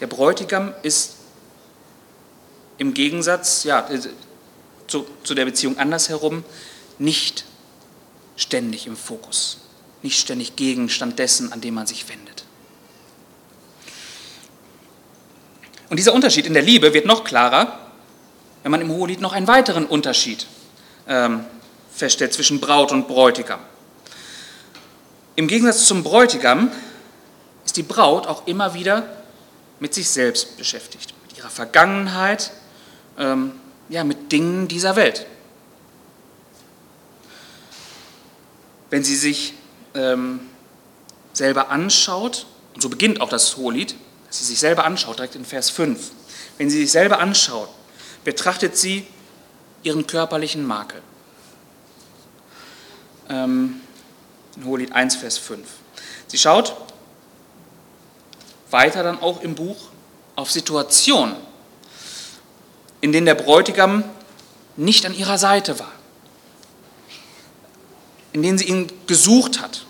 [0.00, 1.16] Der Bräutigam ist
[2.76, 3.88] im Gegensatz ja,
[4.86, 6.44] zu, zu der Beziehung andersherum
[6.98, 7.44] nicht
[8.36, 9.58] ständig im Fokus
[10.02, 12.44] nicht ständig Gegenstand dessen, an dem man sich wendet.
[15.90, 17.78] Und dieser Unterschied in der Liebe wird noch klarer,
[18.62, 20.46] wenn man im Hohelied noch einen weiteren Unterschied
[21.06, 21.44] ähm,
[21.90, 23.60] feststellt zwischen Braut und Bräutigam.
[25.36, 26.70] Im Gegensatz zum Bräutigam
[27.64, 29.08] ist die Braut auch immer wieder
[29.80, 32.50] mit sich selbst beschäftigt, mit ihrer Vergangenheit,
[33.18, 33.52] ähm,
[33.88, 35.26] ja, mit Dingen dieser Welt.
[38.90, 39.54] Wenn sie sich
[39.98, 40.40] ähm,
[41.32, 43.94] selber anschaut, und so beginnt auch das Hohelied,
[44.28, 46.10] dass sie sich selber anschaut, direkt in Vers 5.
[46.58, 47.68] Wenn sie sich selber anschaut,
[48.24, 49.06] betrachtet sie
[49.82, 51.02] ihren körperlichen Makel.
[53.28, 53.80] Ähm,
[54.56, 55.66] in Hohelied 1, Vers 5.
[56.28, 56.76] Sie schaut
[58.70, 59.88] weiter dann auch im Buch
[60.36, 61.36] auf Situationen,
[63.00, 64.04] in denen der Bräutigam
[64.76, 65.92] nicht an ihrer Seite war,
[68.32, 69.86] in denen sie ihn gesucht hat,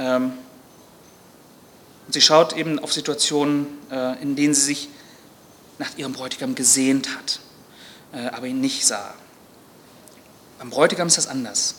[0.00, 0.32] ähm,
[2.08, 4.88] sie schaut eben auf Situationen, äh, in denen sie sich
[5.78, 7.40] nach ihrem Bräutigam gesehnt hat,
[8.12, 9.14] äh, aber ihn nicht sah.
[10.58, 11.74] Beim Bräutigam ist das anders.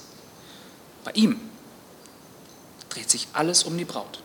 [1.03, 1.39] Bei ihm
[2.89, 4.21] dreht sich alles um die Braut.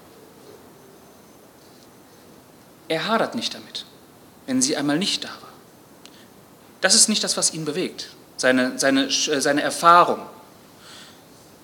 [2.88, 3.84] er hadert nicht damit,
[4.46, 5.52] wenn sie einmal nicht da war.
[6.80, 10.20] Das ist nicht das, was ihn bewegt, seine, seine, äh, seine Erfahrung.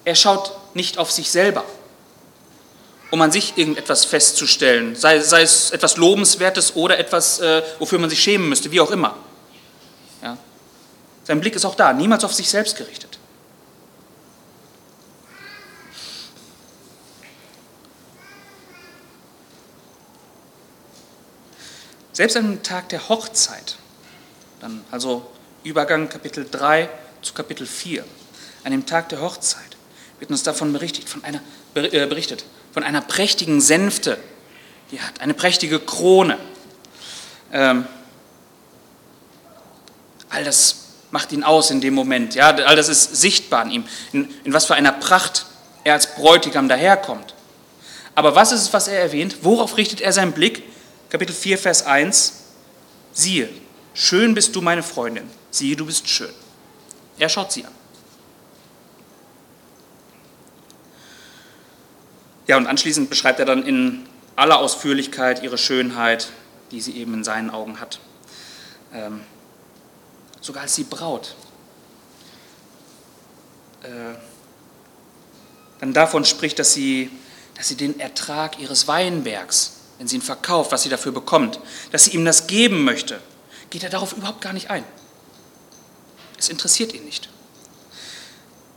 [0.05, 1.64] Er schaut nicht auf sich selber,
[3.12, 8.09] um an sich irgendetwas festzustellen, sei, sei es etwas Lobenswertes oder etwas, äh, wofür man
[8.09, 9.18] sich schämen müsste, wie auch immer.
[10.22, 10.38] Ja?
[11.22, 13.18] Sein Blick ist auch da, niemals auf sich selbst gerichtet.
[22.14, 23.77] Selbst am Tag der Hochzeit,
[24.62, 25.31] dann also
[25.64, 26.88] Übergang Kapitel 3
[27.20, 28.07] zu Kapitel 4,
[28.64, 29.77] an dem Tag der Hochzeit
[30.18, 31.42] wird uns davon berichtet, von einer,
[31.75, 34.19] äh, berichtet, von einer prächtigen Sänfte,
[34.91, 36.39] die hat eine prächtige Krone.
[37.53, 37.87] Ähm,
[40.31, 40.77] all das
[41.11, 44.53] macht ihn aus in dem Moment, ja, all das ist sichtbar an ihm, in, in
[44.53, 45.47] was für einer Pracht
[45.85, 47.35] er als Bräutigam daherkommt.
[48.15, 49.39] Aber was ist es, was er erwähnt?
[49.43, 50.63] Worauf richtet er seinen Blick?
[51.11, 52.35] Kapitel 4, Vers 1.
[53.13, 53.49] Siehe,
[53.95, 55.29] schön bist du meine Freundin.
[55.51, 56.33] Siehe, du bist schön.
[57.19, 57.73] Er schaut sie an.
[62.47, 66.29] Ja, und anschließend beschreibt er dann in aller Ausführlichkeit ihre Schönheit,
[66.71, 68.01] die sie eben in seinen Augen hat.
[68.93, 69.21] Ähm,
[70.41, 71.37] sogar als die Braut.
[73.83, 74.17] Äh,
[75.81, 77.11] dann davon spricht, dass sie,
[77.57, 82.05] dass sie den Ertrag ihres Weinbergs, wenn sie ihn verkauft, was sie dafür bekommt, dass
[82.05, 83.21] sie ihm das geben möchte,
[83.71, 84.85] geht er darauf überhaupt gar nicht ein.
[86.39, 87.29] Es interessiert ihn nicht.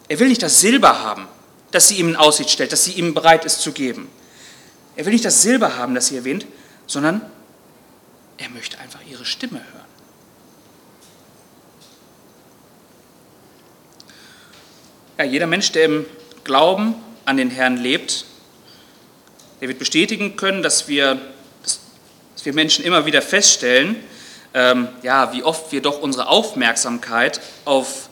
[0.08, 1.28] Er will nicht das Silber haben,
[1.76, 4.10] das sie ihm in Aussicht stellt, das sie ihm bereit ist zu geben.
[4.96, 6.46] Er will nicht das Silber haben, das sie erwähnt,
[6.88, 7.20] sondern
[8.38, 9.86] er möchte einfach ihre Stimme hören.
[15.18, 16.06] Ja, jeder Mensch, der im
[16.46, 18.24] Glauben an den Herrn lebt,
[19.60, 21.20] der wird bestätigen können, dass wir,
[21.62, 23.98] dass wir Menschen immer wieder feststellen,
[24.54, 28.08] ähm, ja, wie oft wir doch unsere Aufmerksamkeit auf,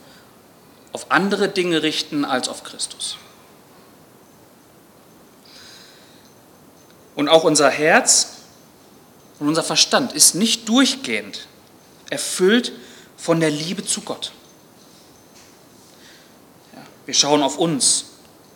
[0.91, 3.17] auf andere Dinge richten als auf Christus.
[7.15, 8.37] Und auch unser Herz
[9.39, 11.47] und unser Verstand ist nicht durchgehend
[12.09, 12.71] erfüllt
[13.17, 14.31] von der Liebe zu Gott.
[16.73, 18.05] Ja, wir schauen auf uns,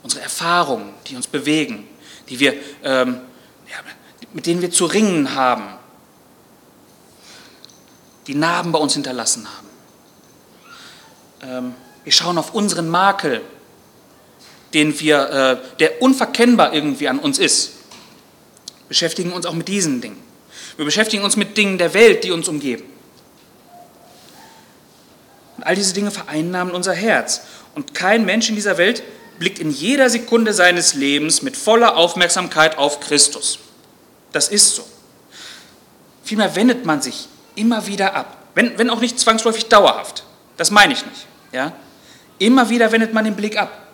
[0.04, 1.88] unsere Erfahrungen, die uns bewegen,
[2.30, 3.22] die wir, ähm,
[3.70, 3.78] ja,
[4.34, 5.68] mit denen wir zu ringen haben,
[8.28, 9.68] die Narben bei uns hinterlassen haben.
[11.42, 13.42] Ähm, wir schauen auf unseren Makel,
[14.74, 17.77] den wir, äh, der unverkennbar irgendwie an uns ist
[18.88, 20.22] beschäftigen uns auch mit diesen Dingen.
[20.76, 22.84] Wir beschäftigen uns mit Dingen der Welt, die uns umgeben.
[25.58, 27.42] Und all diese Dinge vereinnahmen unser Herz.
[27.76, 29.04] Und kein Mensch in dieser Welt
[29.40, 33.60] blickt in jeder Sekunde seines Lebens mit voller Aufmerksamkeit auf Christus.
[34.32, 34.86] Das ist so.
[36.24, 40.24] Vielmehr wendet man sich immer wieder ab, wenn, wenn auch nicht zwangsläufig dauerhaft.
[40.58, 41.28] Das meine ich nicht.
[41.52, 41.74] Ja?
[42.40, 43.88] Immer wieder wendet man den Blick ab.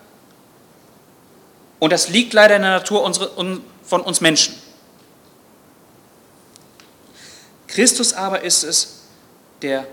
[1.79, 3.31] Und das liegt leider in der Natur unsere,
[3.83, 4.55] von uns Menschen.
[7.73, 8.99] Christus aber ist es,
[9.63, 9.87] der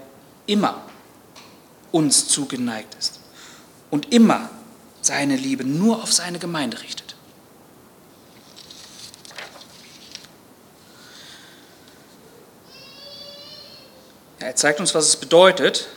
[0.44, 0.82] immer
[1.92, 3.20] uns zugeneigt ist
[3.90, 4.50] und immer
[5.00, 7.16] seine Liebe nur auf seine Gemeinde richtet.
[14.40, 15.88] Er zeigt uns, was es bedeutet,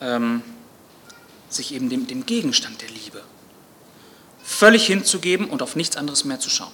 [0.00, 0.42] ähm,
[1.50, 3.22] sich eben dem, dem Gegenstand der Liebe
[4.42, 6.72] völlig hinzugeben und auf nichts anderes mehr zu schauen.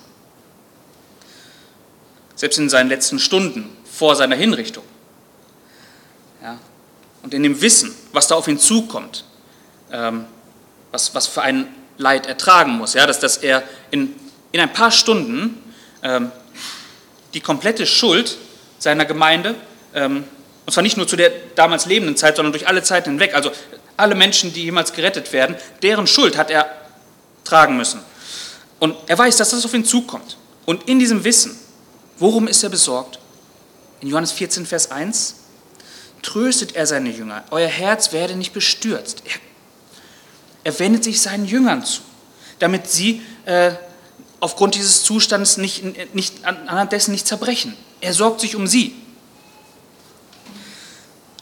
[2.36, 4.85] Selbst in seinen letzten Stunden vor seiner Hinrichtung.
[6.42, 6.59] Ja?
[7.22, 9.24] Und in dem Wissen, was da auf ihn zukommt,
[9.92, 10.24] ähm,
[10.90, 13.07] was, was für ein Leid er tragen muss, ja?
[13.07, 14.14] dass, dass er in,
[14.52, 15.62] in ein paar Stunden
[16.02, 16.33] ähm,
[17.35, 18.37] die komplette Schuld
[18.78, 19.54] seiner Gemeinde,
[19.94, 20.24] ähm,
[20.66, 23.52] und zwar nicht nur zu der damals lebenden Zeit, sondern durch alle Zeiten hinweg, also
[23.96, 26.66] alle Menschen, die jemals gerettet werden, deren Schuld hat er
[27.45, 28.01] tragen müssen.
[28.80, 30.36] Und er weiß, dass das auf ihn zukommt.
[30.64, 31.57] Und in diesem Wissen,
[32.18, 33.18] worum ist er besorgt?
[34.05, 35.36] In Johannes 14, Vers 1
[36.20, 37.42] tröstet er seine Jünger.
[37.50, 39.22] Euer Herz werde nicht bestürzt.
[39.24, 39.40] Er,
[40.64, 42.02] er wendet sich seinen Jüngern zu,
[42.59, 43.70] damit sie äh,
[44.40, 47.78] aufgrund dieses Zustandes nicht, nicht, anhand dessen nicht zerbrechen.
[48.02, 48.94] Er sorgt sich um sie.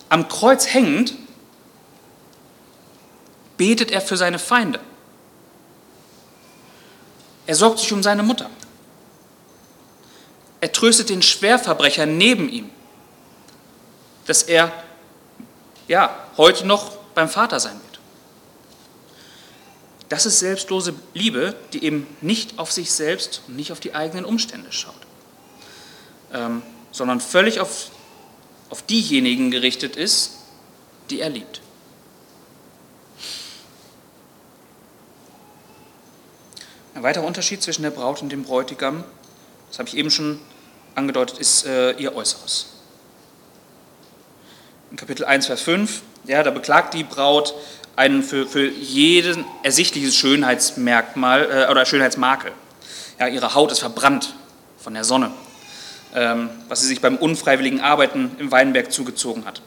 [0.08, 1.14] Am Kreuz hängend
[3.56, 4.78] betet er für seine Feinde.
[7.44, 8.48] Er sorgt sich um seine Mutter.
[10.62, 12.70] Er tröstet den Schwerverbrecher neben ihm,
[14.26, 14.72] dass er
[15.88, 17.98] ja heute noch beim Vater sein wird.
[20.08, 24.24] Das ist selbstlose Liebe, die eben nicht auf sich selbst und nicht auf die eigenen
[24.24, 24.94] Umstände schaut.
[26.32, 27.90] Ähm, sondern völlig auf,
[28.70, 30.36] auf diejenigen gerichtet ist,
[31.10, 31.60] die er liebt.
[36.94, 39.02] Ein weiterer Unterschied zwischen der Braut und dem Bräutigam,
[39.68, 40.38] das habe ich eben schon
[40.94, 42.66] angedeutet, ist äh, ihr Äußeres.
[44.90, 47.54] In Kapitel 1, Vers 5, ja, da beklagt die Braut
[47.96, 52.52] einen für, für jeden ersichtliches Schönheitsmerkmal äh, oder Schönheitsmakel.
[53.18, 54.34] Ja, ihre Haut ist verbrannt
[54.78, 55.30] von der Sonne,
[56.14, 59.62] ähm, was sie sich beim unfreiwilligen Arbeiten im Weinberg zugezogen hat.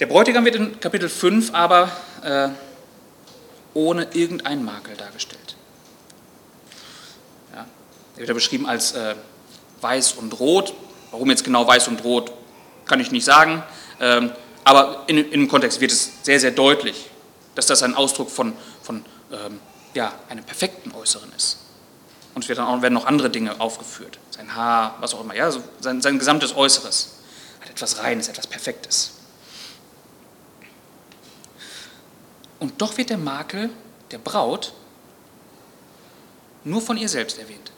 [0.00, 1.90] Der Bräutigam wird in Kapitel 5 aber
[2.22, 2.48] äh,
[3.74, 5.56] ohne irgendeinen Makel dargestellt.
[7.54, 7.66] Ja,
[8.14, 9.14] er wird ja beschrieben als äh,
[9.82, 10.74] weiß und rot.
[11.10, 12.32] Warum jetzt genau weiß und rot,
[12.86, 13.62] kann ich nicht sagen.
[14.00, 14.32] Ähm,
[14.64, 17.10] aber in, in, dem Kontext wird es sehr, sehr deutlich,
[17.54, 19.60] dass das ein Ausdruck von, von ähm,
[19.94, 21.58] ja, einem perfekten Äußeren ist.
[22.34, 24.18] Und es werden noch andere Dinge aufgeführt.
[24.30, 27.16] Sein Haar, was auch immer, ja, so sein, sein gesamtes Äußeres
[27.60, 29.12] hat etwas Reines, etwas Perfektes.
[32.58, 33.70] Und doch wird der Makel
[34.12, 34.72] der Braut
[36.64, 37.71] nur von ihr selbst erwähnt.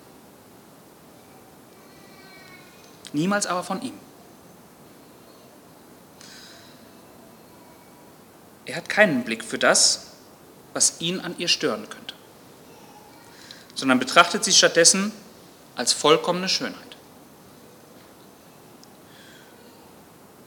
[3.14, 3.94] Niemals aber von ihm.
[8.66, 10.08] Er hat keinen Blick für das,
[10.72, 12.14] was ihn an ihr stören könnte,
[13.76, 15.12] sondern betrachtet sie stattdessen
[15.76, 16.96] als vollkommene Schönheit.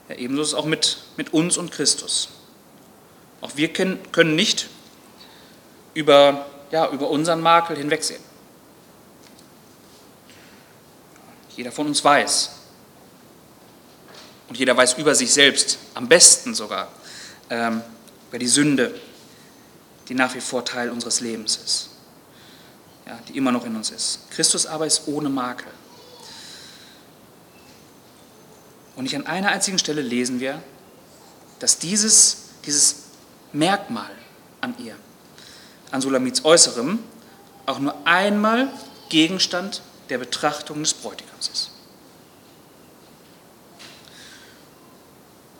[0.10, 2.28] Ja, ebenso ist es auch mit, mit uns und Christus.
[3.40, 4.68] Auch wir können, nicht
[5.94, 8.22] über, ja, über unseren Makel hinwegsehen.
[11.56, 12.57] Jeder von uns weiß,
[14.50, 16.92] und jeder weiß über sich selbst, am besten sogar,
[17.50, 17.82] ähm,
[18.30, 19.00] über die Sünde,
[20.08, 21.90] die nach wie vor Teil unseres Lebens ist,
[23.06, 24.30] ja, die immer noch in uns ist.
[24.32, 25.72] Christus aber ist ohne Makel.
[28.96, 30.62] Und nicht an einer einzigen Stelle lesen wir,
[31.60, 32.96] dass dieses, dieses
[33.54, 34.12] Merkmal
[34.62, 34.96] an ihr,
[35.92, 37.00] an Sulamits Äußerem,
[37.66, 38.70] auch nur einmal
[39.10, 41.72] Gegenstand der Betrachtung des Bräutigams ist.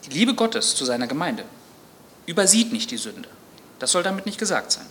[0.08, 1.44] Die Liebe Gottes zu seiner Gemeinde
[2.26, 3.30] übersieht nicht die Sünde.
[3.80, 4.86] Das soll damit nicht gesagt sein.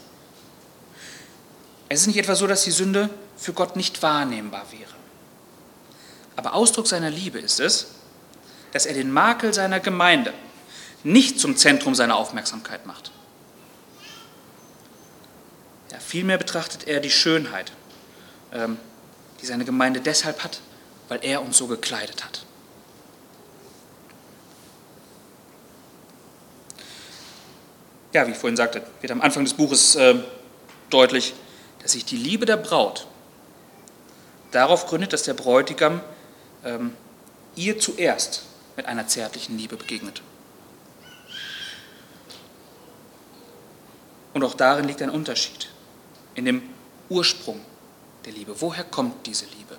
[1.88, 4.94] Es ist nicht etwa so, dass die Sünde für Gott nicht wahrnehmbar wäre.
[6.36, 7.86] Aber Ausdruck seiner Liebe ist es,
[8.72, 10.34] dass er den Makel seiner Gemeinde
[11.02, 13.10] nicht zum Zentrum seiner Aufmerksamkeit macht.
[15.92, 17.72] Ja, vielmehr betrachtet er die Schönheit,
[18.52, 18.76] ähm,
[19.40, 20.60] die seine Gemeinde deshalb hat,
[21.08, 22.44] weil er uns so gekleidet hat.
[28.16, 30.14] Ja, wie ich vorhin sagte, wird am Anfang des Buches äh,
[30.88, 31.34] deutlich,
[31.82, 33.06] dass sich die Liebe der Braut
[34.52, 36.00] darauf gründet, dass der Bräutigam
[36.64, 36.94] ähm,
[37.56, 38.44] ihr zuerst
[38.74, 40.22] mit einer zärtlichen Liebe begegnet.
[44.32, 45.68] Und auch darin liegt ein Unterschied,
[46.34, 46.62] in dem
[47.10, 47.60] Ursprung
[48.24, 48.58] der Liebe.
[48.62, 49.76] Woher kommt diese Liebe?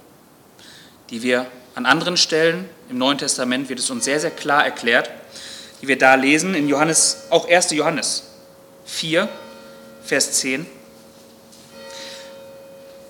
[1.10, 5.10] Die wir an anderen Stellen im Neuen Testament wird es uns sehr, sehr klar erklärt,
[5.82, 7.72] die wir da lesen in Johannes, auch 1.
[7.72, 8.27] Johannes
[8.88, 9.30] 4,
[10.04, 10.66] Vers 10.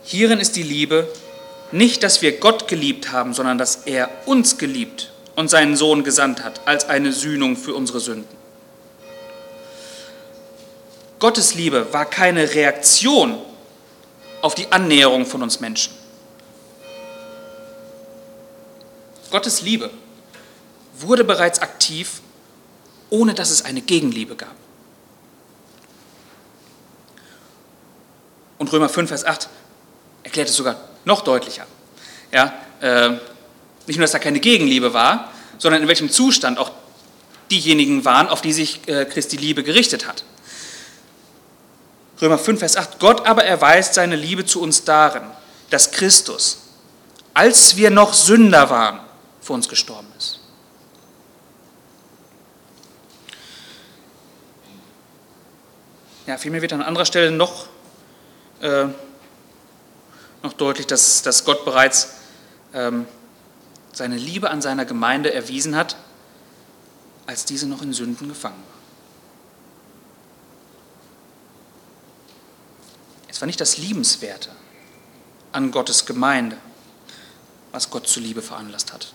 [0.04, 1.08] Hierin ist die Liebe,
[1.72, 6.44] nicht, dass wir Gott geliebt haben, sondern dass er uns geliebt und seinen Sohn gesandt
[6.44, 8.38] hat als eine Sühnung für unsere Sünden.
[11.20, 13.38] Gottes Liebe war keine Reaktion
[14.42, 15.94] auf die Annäherung von uns Menschen.
[19.30, 19.90] Gottes Liebe
[21.00, 22.22] wurde bereits aktiv,
[23.10, 24.56] ohne dass es eine Gegenliebe gab.
[28.58, 29.50] Und Römer 5, Vers 8
[30.24, 31.66] erklärt es sogar noch deutlicher.
[32.32, 33.10] Ja, äh,
[33.86, 36.72] nicht nur, dass da keine Gegenliebe war, sondern in welchem Zustand auch
[37.50, 40.24] diejenigen waren, auf die sich äh, Christi Liebe gerichtet hat.
[42.22, 43.00] Römer 5, Vers 8.
[43.00, 45.24] Gott aber erweist seine Liebe zu uns darin,
[45.70, 46.60] dass Christus,
[47.34, 49.00] als wir noch Sünder waren,
[49.40, 50.40] für uns gestorben ist.
[56.26, 57.68] Ja, vielmehr wird an anderer Stelle noch
[58.62, 58.88] äh,
[60.44, 62.14] noch deutlich, dass, dass Gott bereits
[62.74, 63.06] ähm,
[63.94, 65.98] seine Liebe an seiner Gemeinde erwiesen hat,
[67.26, 68.78] als diese noch in Sünden gefangen war.
[73.28, 74.50] Es war nicht das Liebenswerte
[75.52, 76.58] an Gottes Gemeinde,
[77.72, 79.14] was Gott zur Liebe veranlasst hat.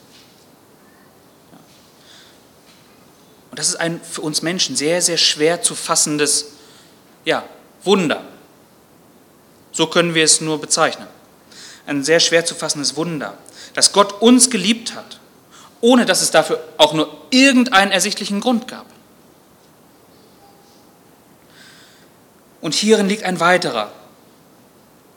[3.50, 6.52] Und das ist ein für uns Menschen sehr, sehr schwer zu fassendes
[7.24, 7.44] ja,
[7.84, 8.24] Wunder.
[9.72, 11.08] So können wir es nur bezeichnen.
[11.84, 13.36] ein sehr schwer zu fassendes Wunder,
[13.74, 15.18] dass Gott uns geliebt hat,
[15.80, 18.86] ohne dass es dafür auch nur irgendeinen ersichtlichen Grund gab.
[22.60, 23.92] Und hierin liegt ein weiterer,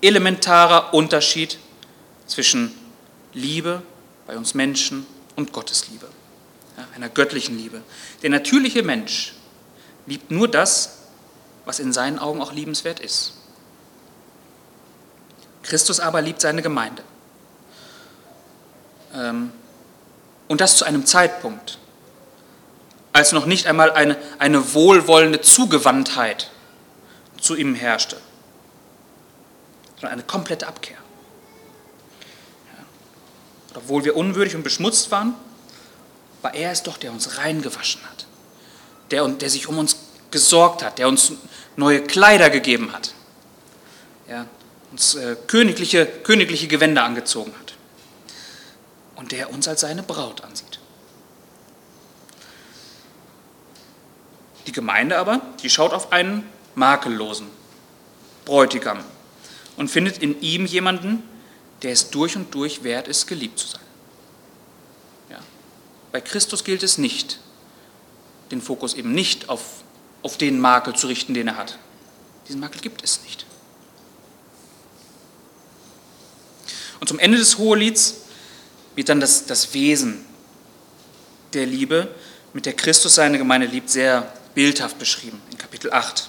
[0.01, 1.59] elementarer Unterschied
[2.25, 2.71] zwischen
[3.33, 3.83] Liebe
[4.25, 6.07] bei uns Menschen und Gottes Liebe,
[6.77, 7.83] ja, einer göttlichen Liebe.
[8.23, 9.33] Der natürliche Mensch
[10.07, 10.97] liebt nur das,
[11.65, 13.33] was in seinen Augen auch liebenswert ist.
[15.65, 17.03] Christus aber liebt seine Gemeinde.
[19.13, 19.51] Ähm,
[20.47, 21.79] und das zu einem Zeitpunkt,
[23.13, 26.51] als noch nicht einmal eine, eine wohlwollende Zugewandtheit
[27.39, 28.17] zu ihm herrschte,
[29.95, 30.97] sondern eine komplette Abkehr.
[32.67, 33.77] Ja.
[33.77, 35.33] Obwohl wir unwürdig und beschmutzt waren,
[36.41, 38.27] war er es doch, der uns reingewaschen hat,
[39.09, 39.97] der, der sich um uns
[40.29, 41.31] gesorgt hat, der uns
[41.75, 43.13] neue Kleider gegeben hat,
[44.27, 44.45] ja,
[44.95, 47.73] uns äh, königliche, königliche Gewänder angezogen hat
[49.17, 50.79] und der uns als seine Braut ansieht.
[54.67, 57.47] Die Gemeinde aber, die schaut auf einen makellosen
[58.45, 58.99] Bräutigam
[59.75, 61.23] und findet in ihm jemanden,
[61.81, 63.81] der es durch und durch wert ist, geliebt zu sein.
[65.29, 65.39] Ja.
[66.13, 67.41] Bei Christus gilt es nicht,
[68.49, 69.83] den Fokus eben nicht auf,
[70.23, 71.79] auf den Makel zu richten, den er hat.
[72.47, 73.45] Diesen Makel gibt es nicht.
[77.05, 78.15] Und zum Ende des Hohelieds
[78.95, 80.25] wird dann das, das Wesen
[81.53, 82.07] der Liebe,
[82.51, 86.27] mit der Christus seine Gemeinde liebt, sehr bildhaft beschrieben in Kapitel 8.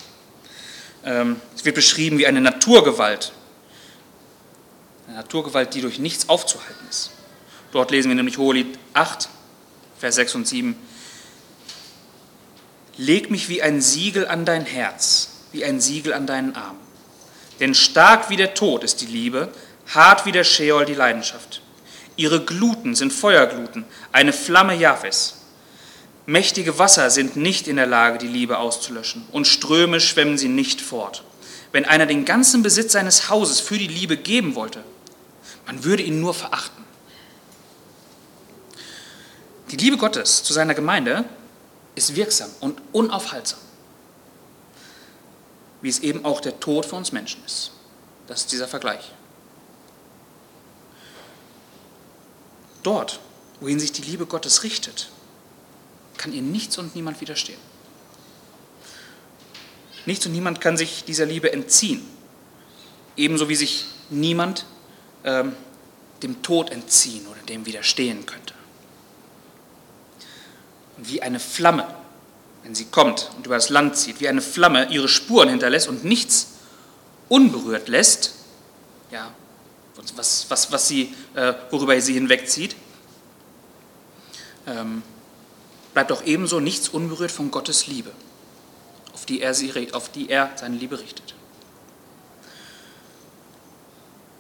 [1.07, 3.33] Ähm, es wird beschrieben wie eine Naturgewalt.
[5.07, 7.11] Eine Naturgewalt, die durch nichts aufzuhalten ist.
[7.73, 9.31] Dort lesen wir nämlich Hohelied 8,
[9.99, 10.77] Vers 6 und 7.
[12.99, 16.77] Leg mich wie ein Siegel an dein Herz, wie ein Siegel an deinen Arm.
[17.61, 19.51] Denn stark wie der Tod ist die Liebe,
[19.95, 21.63] hart wie der Scheol die Leidenschaft.
[22.17, 25.35] Ihre Gluten sind Feuergluten, eine Flamme Jahwes.
[26.25, 30.81] Mächtige Wasser sind nicht in der Lage, die Liebe auszulöschen, und Ströme schwemmen sie nicht
[30.81, 31.23] fort.
[31.73, 34.83] Wenn einer den ganzen Besitz seines Hauses für die Liebe geben wollte,
[35.67, 36.85] man würde ihn nur verachten.
[39.71, 41.25] Die Liebe Gottes zu seiner Gemeinde
[41.97, 43.59] ist wirksam und unaufhaltsam,
[45.83, 47.73] wie es eben auch der Tod für uns Menschen ist.
[48.27, 49.13] Das ist dieser Vergleich.
[52.87, 53.19] Dort,
[53.59, 55.09] wohin sich die Liebe Gottes richtet,
[56.19, 57.59] kann ihr nichts und niemand widerstehen.
[60.05, 62.07] Nichts und niemand kann sich dieser Liebe entziehen.
[63.17, 64.67] Ebenso wie sich niemand
[65.25, 65.57] ähm,
[66.23, 68.55] dem Tod entziehen oder dem widerstehen könnte.
[70.97, 71.93] Und wie eine Flamme,
[72.63, 76.05] wenn sie kommt und über das Land zieht, wie eine Flamme ihre Spuren hinterlässt und
[76.05, 76.53] nichts
[77.29, 78.35] unberührt lässt,
[79.11, 79.35] ja,
[80.15, 82.77] was, was, was sie, äh, worüber sie hinwegzieht,
[84.67, 85.03] ähm,
[85.95, 88.13] bleibt auch ebenso nichts unberührt von Gottes Liebe,
[89.13, 91.35] auf die er, sie, auf die er seine Liebe richtet.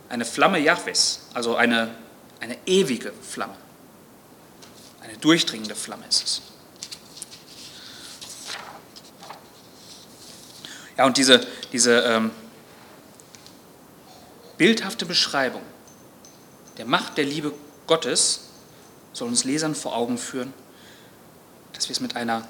[0.08, 1.94] Eine Flamme Jahwes, also eine,
[2.40, 3.56] eine ewige Flamme,
[5.00, 6.42] eine durchdringende Flamme ist es.
[10.96, 12.30] Ja, und diese, diese ähm,
[14.58, 15.62] bildhafte Beschreibung
[16.78, 17.52] der Macht der Liebe
[17.86, 18.48] Gottes
[19.12, 20.52] soll uns Lesern vor Augen führen,
[21.72, 22.46] dass wir es mit einer,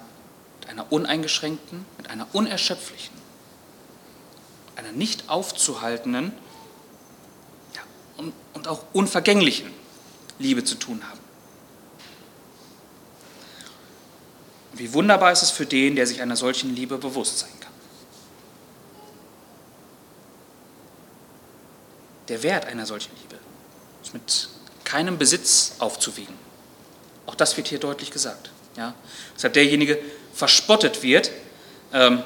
[0.60, 3.14] mit einer uneingeschränkten, mit einer unerschöpflichen,
[4.74, 6.32] einer nicht aufzuhaltenden
[7.74, 7.82] ja,
[8.16, 9.70] und, und auch unvergänglichen
[10.38, 11.20] Liebe zu tun haben.
[14.78, 17.65] wie wunderbar ist es für den, der sich einer solchen Liebe bewusst sein kann.
[22.28, 23.36] Der Wert einer solchen Liebe
[24.02, 24.48] ist mit
[24.84, 26.34] keinem Besitz aufzuwiegen.
[27.26, 28.50] Auch das wird hier deutlich gesagt.
[28.76, 28.94] Ja?
[29.34, 29.98] Deshalb derjenige
[30.32, 31.30] verspottet wird,
[31.92, 32.22] ähm,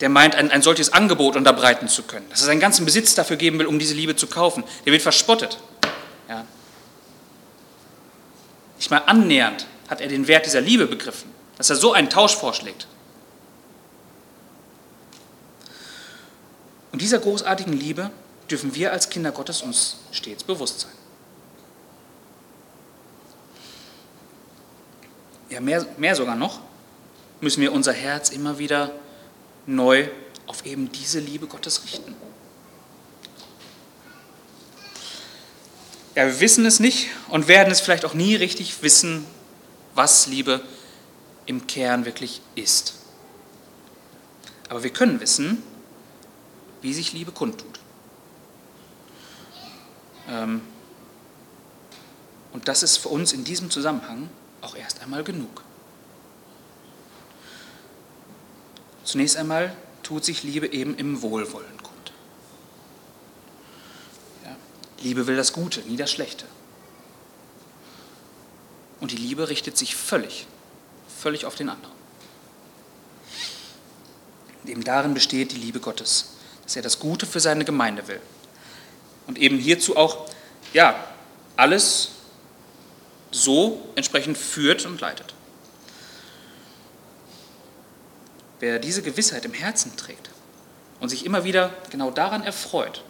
[0.00, 3.36] der meint, ein, ein solches Angebot unterbreiten zu können, dass er seinen ganzen Besitz dafür
[3.36, 5.58] geben will, um diese Liebe zu kaufen, der wird verspottet.
[6.28, 6.44] Ja?
[8.76, 12.34] Nicht mal annähernd hat er den Wert dieser Liebe begriffen, dass er so einen Tausch
[12.34, 12.86] vorschlägt.
[16.92, 18.10] Und dieser großartigen Liebe
[18.50, 20.92] dürfen wir als Kinder Gottes uns stets bewusst sein.
[25.50, 26.60] Ja, mehr, mehr sogar noch,
[27.40, 28.92] müssen wir unser Herz immer wieder
[29.66, 30.08] neu
[30.46, 32.14] auf eben diese Liebe Gottes richten.
[36.14, 39.26] Ja, wir wissen es nicht und werden es vielleicht auch nie richtig wissen,
[39.94, 40.62] was Liebe
[41.46, 42.94] im Kern wirklich ist.
[44.68, 45.62] Aber wir können wissen,
[46.80, 47.78] wie sich Liebe kundtut.
[50.28, 50.62] Ähm,
[52.52, 54.30] und das ist für uns in diesem Zusammenhang
[54.62, 55.62] auch erst einmal genug.
[59.04, 62.12] Zunächst einmal tut sich Liebe eben im Wohlwollen kund.
[64.44, 64.56] Ja,
[65.02, 66.44] Liebe will das Gute, nie das Schlechte.
[69.00, 70.46] Und die Liebe richtet sich völlig,
[71.20, 71.94] völlig auf den anderen.
[74.62, 76.30] Und eben darin besteht die Liebe Gottes,
[76.64, 78.20] dass er das Gute für seine Gemeinde will.
[79.26, 80.28] Und eben hierzu auch,
[80.72, 80.94] ja,
[81.56, 82.10] alles
[83.30, 85.34] so entsprechend führt und leitet.
[88.60, 90.30] Wer diese Gewissheit im Herzen trägt
[91.00, 93.02] und sich immer wieder genau daran erfreut,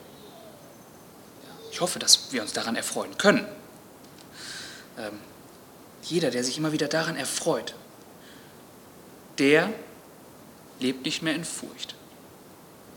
[1.70, 3.46] ich hoffe, dass wir uns daran erfreuen können,
[4.98, 5.18] ähm,
[6.02, 7.74] jeder, der sich immer wieder daran erfreut,
[9.38, 9.72] der
[10.80, 11.94] lebt nicht mehr in Furcht.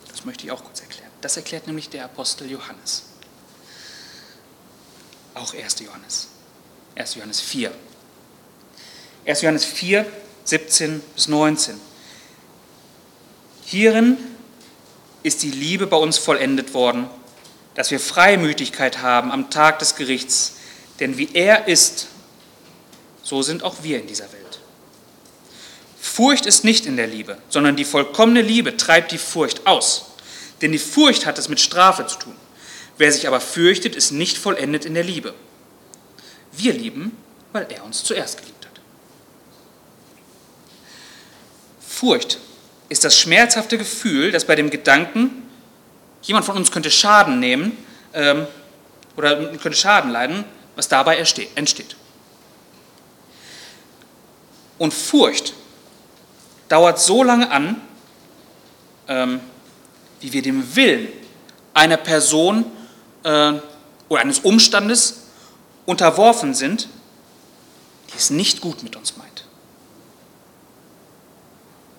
[0.08, 1.12] Das möchte ich auch kurz erklären.
[1.22, 3.09] Das erklärt nämlich der Apostel Johannes.
[5.40, 5.80] Auch 1.
[5.80, 6.28] Johannes.
[6.96, 7.16] 1.
[7.16, 7.72] Johannes 4.
[9.26, 9.42] 1.
[9.42, 10.06] Johannes 4,
[10.44, 11.80] 17 bis 19.
[13.66, 14.18] Hierin
[15.24, 17.08] ist die Liebe bei uns vollendet worden,
[17.76, 20.56] dass wir Freimütigkeit haben am Tag des Gerichts.
[21.00, 22.08] Denn wie er ist,
[23.24, 24.60] so sind auch wir in dieser Welt.
[26.02, 30.08] Furcht ist nicht in der Liebe, sondern die vollkommene Liebe treibt die Furcht aus.
[30.62, 32.36] Denn die Furcht hat es mit Strafe zu tun.
[33.00, 35.34] Wer sich aber fürchtet, ist nicht vollendet in der Liebe.
[36.52, 37.16] Wir lieben,
[37.54, 38.82] weil er uns zuerst geliebt hat.
[41.80, 42.40] Furcht
[42.90, 45.44] ist das schmerzhafte Gefühl, das bei dem Gedanken,
[46.24, 47.78] jemand von uns könnte Schaden nehmen
[48.14, 48.46] ähm,
[49.16, 50.44] oder könnte Schaden leiden,
[50.76, 51.16] was dabei
[51.56, 51.96] entsteht.
[54.78, 55.54] Und Furcht
[56.68, 57.80] dauert so lange an,
[59.08, 59.40] ähm,
[60.20, 61.08] wie wir dem Willen
[61.74, 62.70] einer Person
[63.24, 63.54] äh,
[64.10, 65.22] oder eines Umstandes
[65.86, 66.88] unterworfen sind,
[68.12, 69.46] die es nicht gut mit uns meint.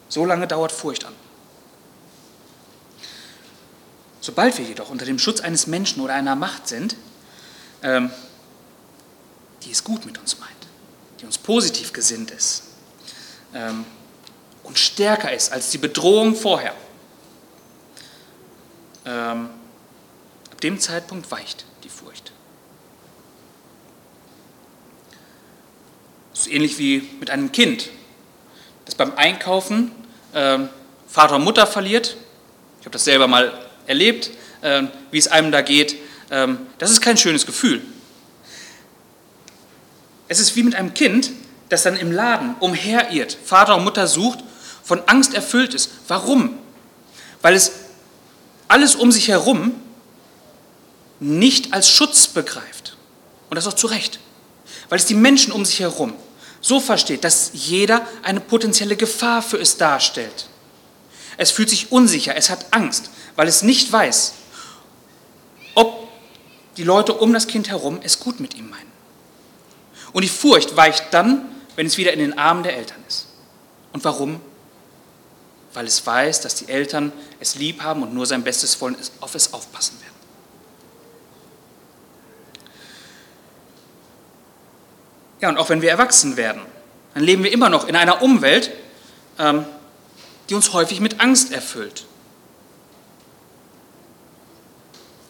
[0.09, 1.14] So lange dauert Furcht an.
[4.21, 6.97] Sobald wir jedoch unter dem Schutz eines Menschen oder einer Macht sind,
[7.83, 8.11] ähm,
[9.62, 10.51] die es gut mit uns meint,
[11.21, 12.64] die uns positiv gesinnt ist,
[13.55, 13.85] ähm,
[14.62, 16.75] und stärker ist als die Bedrohung vorher.
[19.05, 19.51] Ähm,
[20.62, 22.32] dem Zeitpunkt weicht die Furcht.
[26.32, 27.90] Das ist ähnlich wie mit einem Kind,
[28.84, 29.92] das beim Einkaufen
[30.34, 30.68] ähm,
[31.06, 32.16] Vater und Mutter verliert.
[32.80, 33.52] Ich habe das selber mal
[33.86, 34.30] erlebt,
[34.62, 35.96] ähm, wie es einem da geht.
[36.30, 37.82] Ähm, das ist kein schönes Gefühl.
[40.28, 41.32] Es ist wie mit einem Kind,
[41.68, 44.38] das dann im Laden umherirrt, Vater und Mutter sucht
[44.82, 45.90] von Angst erfüllt ist.
[46.08, 46.58] Warum?
[47.42, 47.72] Weil es
[48.68, 49.74] alles um sich herum
[51.21, 52.97] nicht als Schutz begreift.
[53.49, 54.18] Und das auch zu Recht.
[54.89, 56.14] Weil es die Menschen um sich herum
[56.61, 60.49] so versteht, dass jeder eine potenzielle Gefahr für es darstellt.
[61.37, 64.35] Es fühlt sich unsicher, es hat Angst, weil es nicht weiß,
[65.75, 66.09] ob
[66.77, 68.91] die Leute um das Kind herum es gut mit ihm meinen.
[70.12, 71.47] Und die Furcht weicht dann,
[71.77, 73.27] wenn es wieder in den Armen der Eltern ist.
[73.93, 74.41] Und warum?
[75.73, 79.35] weil es weiß, dass die Eltern es lieb haben und nur sein Bestes wollen, auf
[79.35, 80.09] es aufpassen werden.
[85.41, 86.62] Ja, und auch wenn wir erwachsen werden,
[87.14, 88.70] dann leben wir immer noch in einer Umwelt,
[89.38, 89.64] ähm,
[90.49, 92.05] die uns häufig mit Angst erfüllt.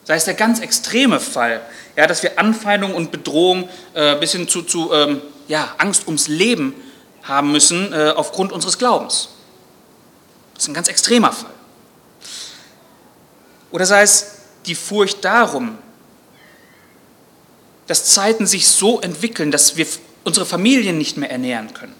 [0.04, 1.61] Sei es der ganz extreme Fall,
[1.94, 6.26] ja, dass wir Anfeindung und Bedrohung äh, bis hin zu, zu ähm, ja, Angst ums
[6.26, 6.74] Leben
[7.22, 9.28] haben müssen äh, aufgrund unseres Glaubens.
[10.54, 11.50] Das ist ein ganz extremer Fall.
[13.70, 15.78] Oder sei es die Furcht darum,
[17.91, 19.84] dass Zeiten sich so entwickeln, dass wir
[20.22, 21.97] unsere Familien nicht mehr ernähren können,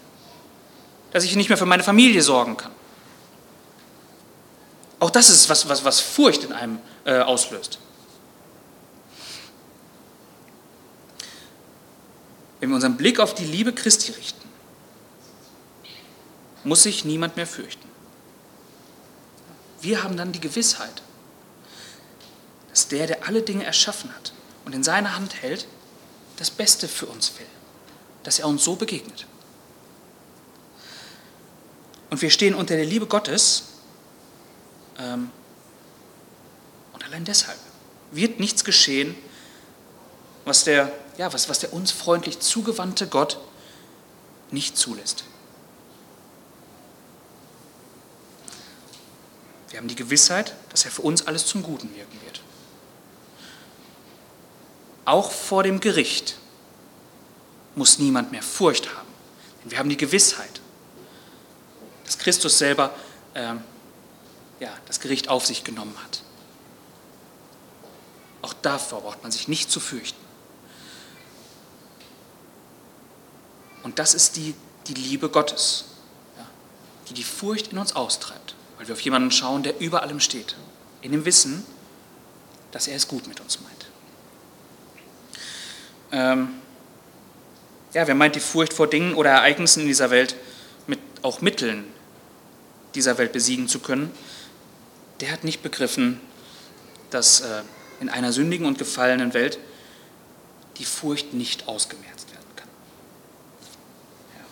[1.11, 2.71] dass ich nicht mehr für meine Familie sorgen kann.
[5.01, 7.77] Auch das ist was, was, was Furcht in einem äh, auslöst.
[12.61, 14.47] Wenn wir unseren Blick auf die Liebe Christi richten,
[16.63, 17.89] muss sich niemand mehr fürchten.
[19.81, 21.01] Wir haben dann die Gewissheit,
[22.69, 24.31] dass der, der alle Dinge erschaffen hat
[24.63, 25.67] und in seiner Hand hält,
[26.41, 27.45] das Beste für uns will,
[28.23, 29.27] dass er uns so begegnet.
[32.09, 33.65] Und wir stehen unter der Liebe Gottes
[34.97, 35.29] ähm,
[36.93, 37.59] und allein deshalb
[38.09, 39.15] wird nichts geschehen,
[40.43, 43.37] was der, ja, was, was der uns freundlich zugewandte Gott
[44.49, 45.25] nicht zulässt.
[49.69, 52.41] Wir haben die Gewissheit, dass er für uns alles zum Guten wirken wird.
[55.05, 56.37] Auch vor dem Gericht
[57.75, 59.07] muss niemand mehr Furcht haben.
[59.63, 60.61] Denn wir haben die Gewissheit,
[62.05, 62.93] dass Christus selber
[63.33, 63.55] äh,
[64.59, 66.21] ja, das Gericht auf sich genommen hat.
[68.41, 70.19] Auch davor braucht man sich nicht zu fürchten.
[73.83, 74.53] Und das ist die,
[74.87, 75.85] die Liebe Gottes,
[76.37, 76.45] ja,
[77.09, 80.55] die die Furcht in uns austreibt, weil wir auf jemanden schauen, der über allem steht,
[81.01, 81.65] in dem Wissen,
[82.71, 83.80] dass er es gut mit uns meint.
[86.11, 86.49] Ähm,
[87.93, 90.35] ja, wer meint die Furcht vor Dingen oder Ereignissen in dieser Welt
[90.87, 91.85] mit auch Mitteln
[92.95, 94.11] dieser Welt besiegen zu können,
[95.19, 96.19] der hat nicht begriffen,
[97.09, 97.61] dass äh,
[97.99, 99.59] in einer sündigen und gefallenen Welt
[100.77, 102.69] die Furcht nicht ausgemerzt werden kann.
[104.37, 104.45] Ja.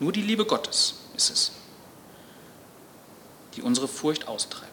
[0.00, 1.52] Nur die Liebe Gottes ist es,
[3.54, 4.69] die unsere Furcht austreibt.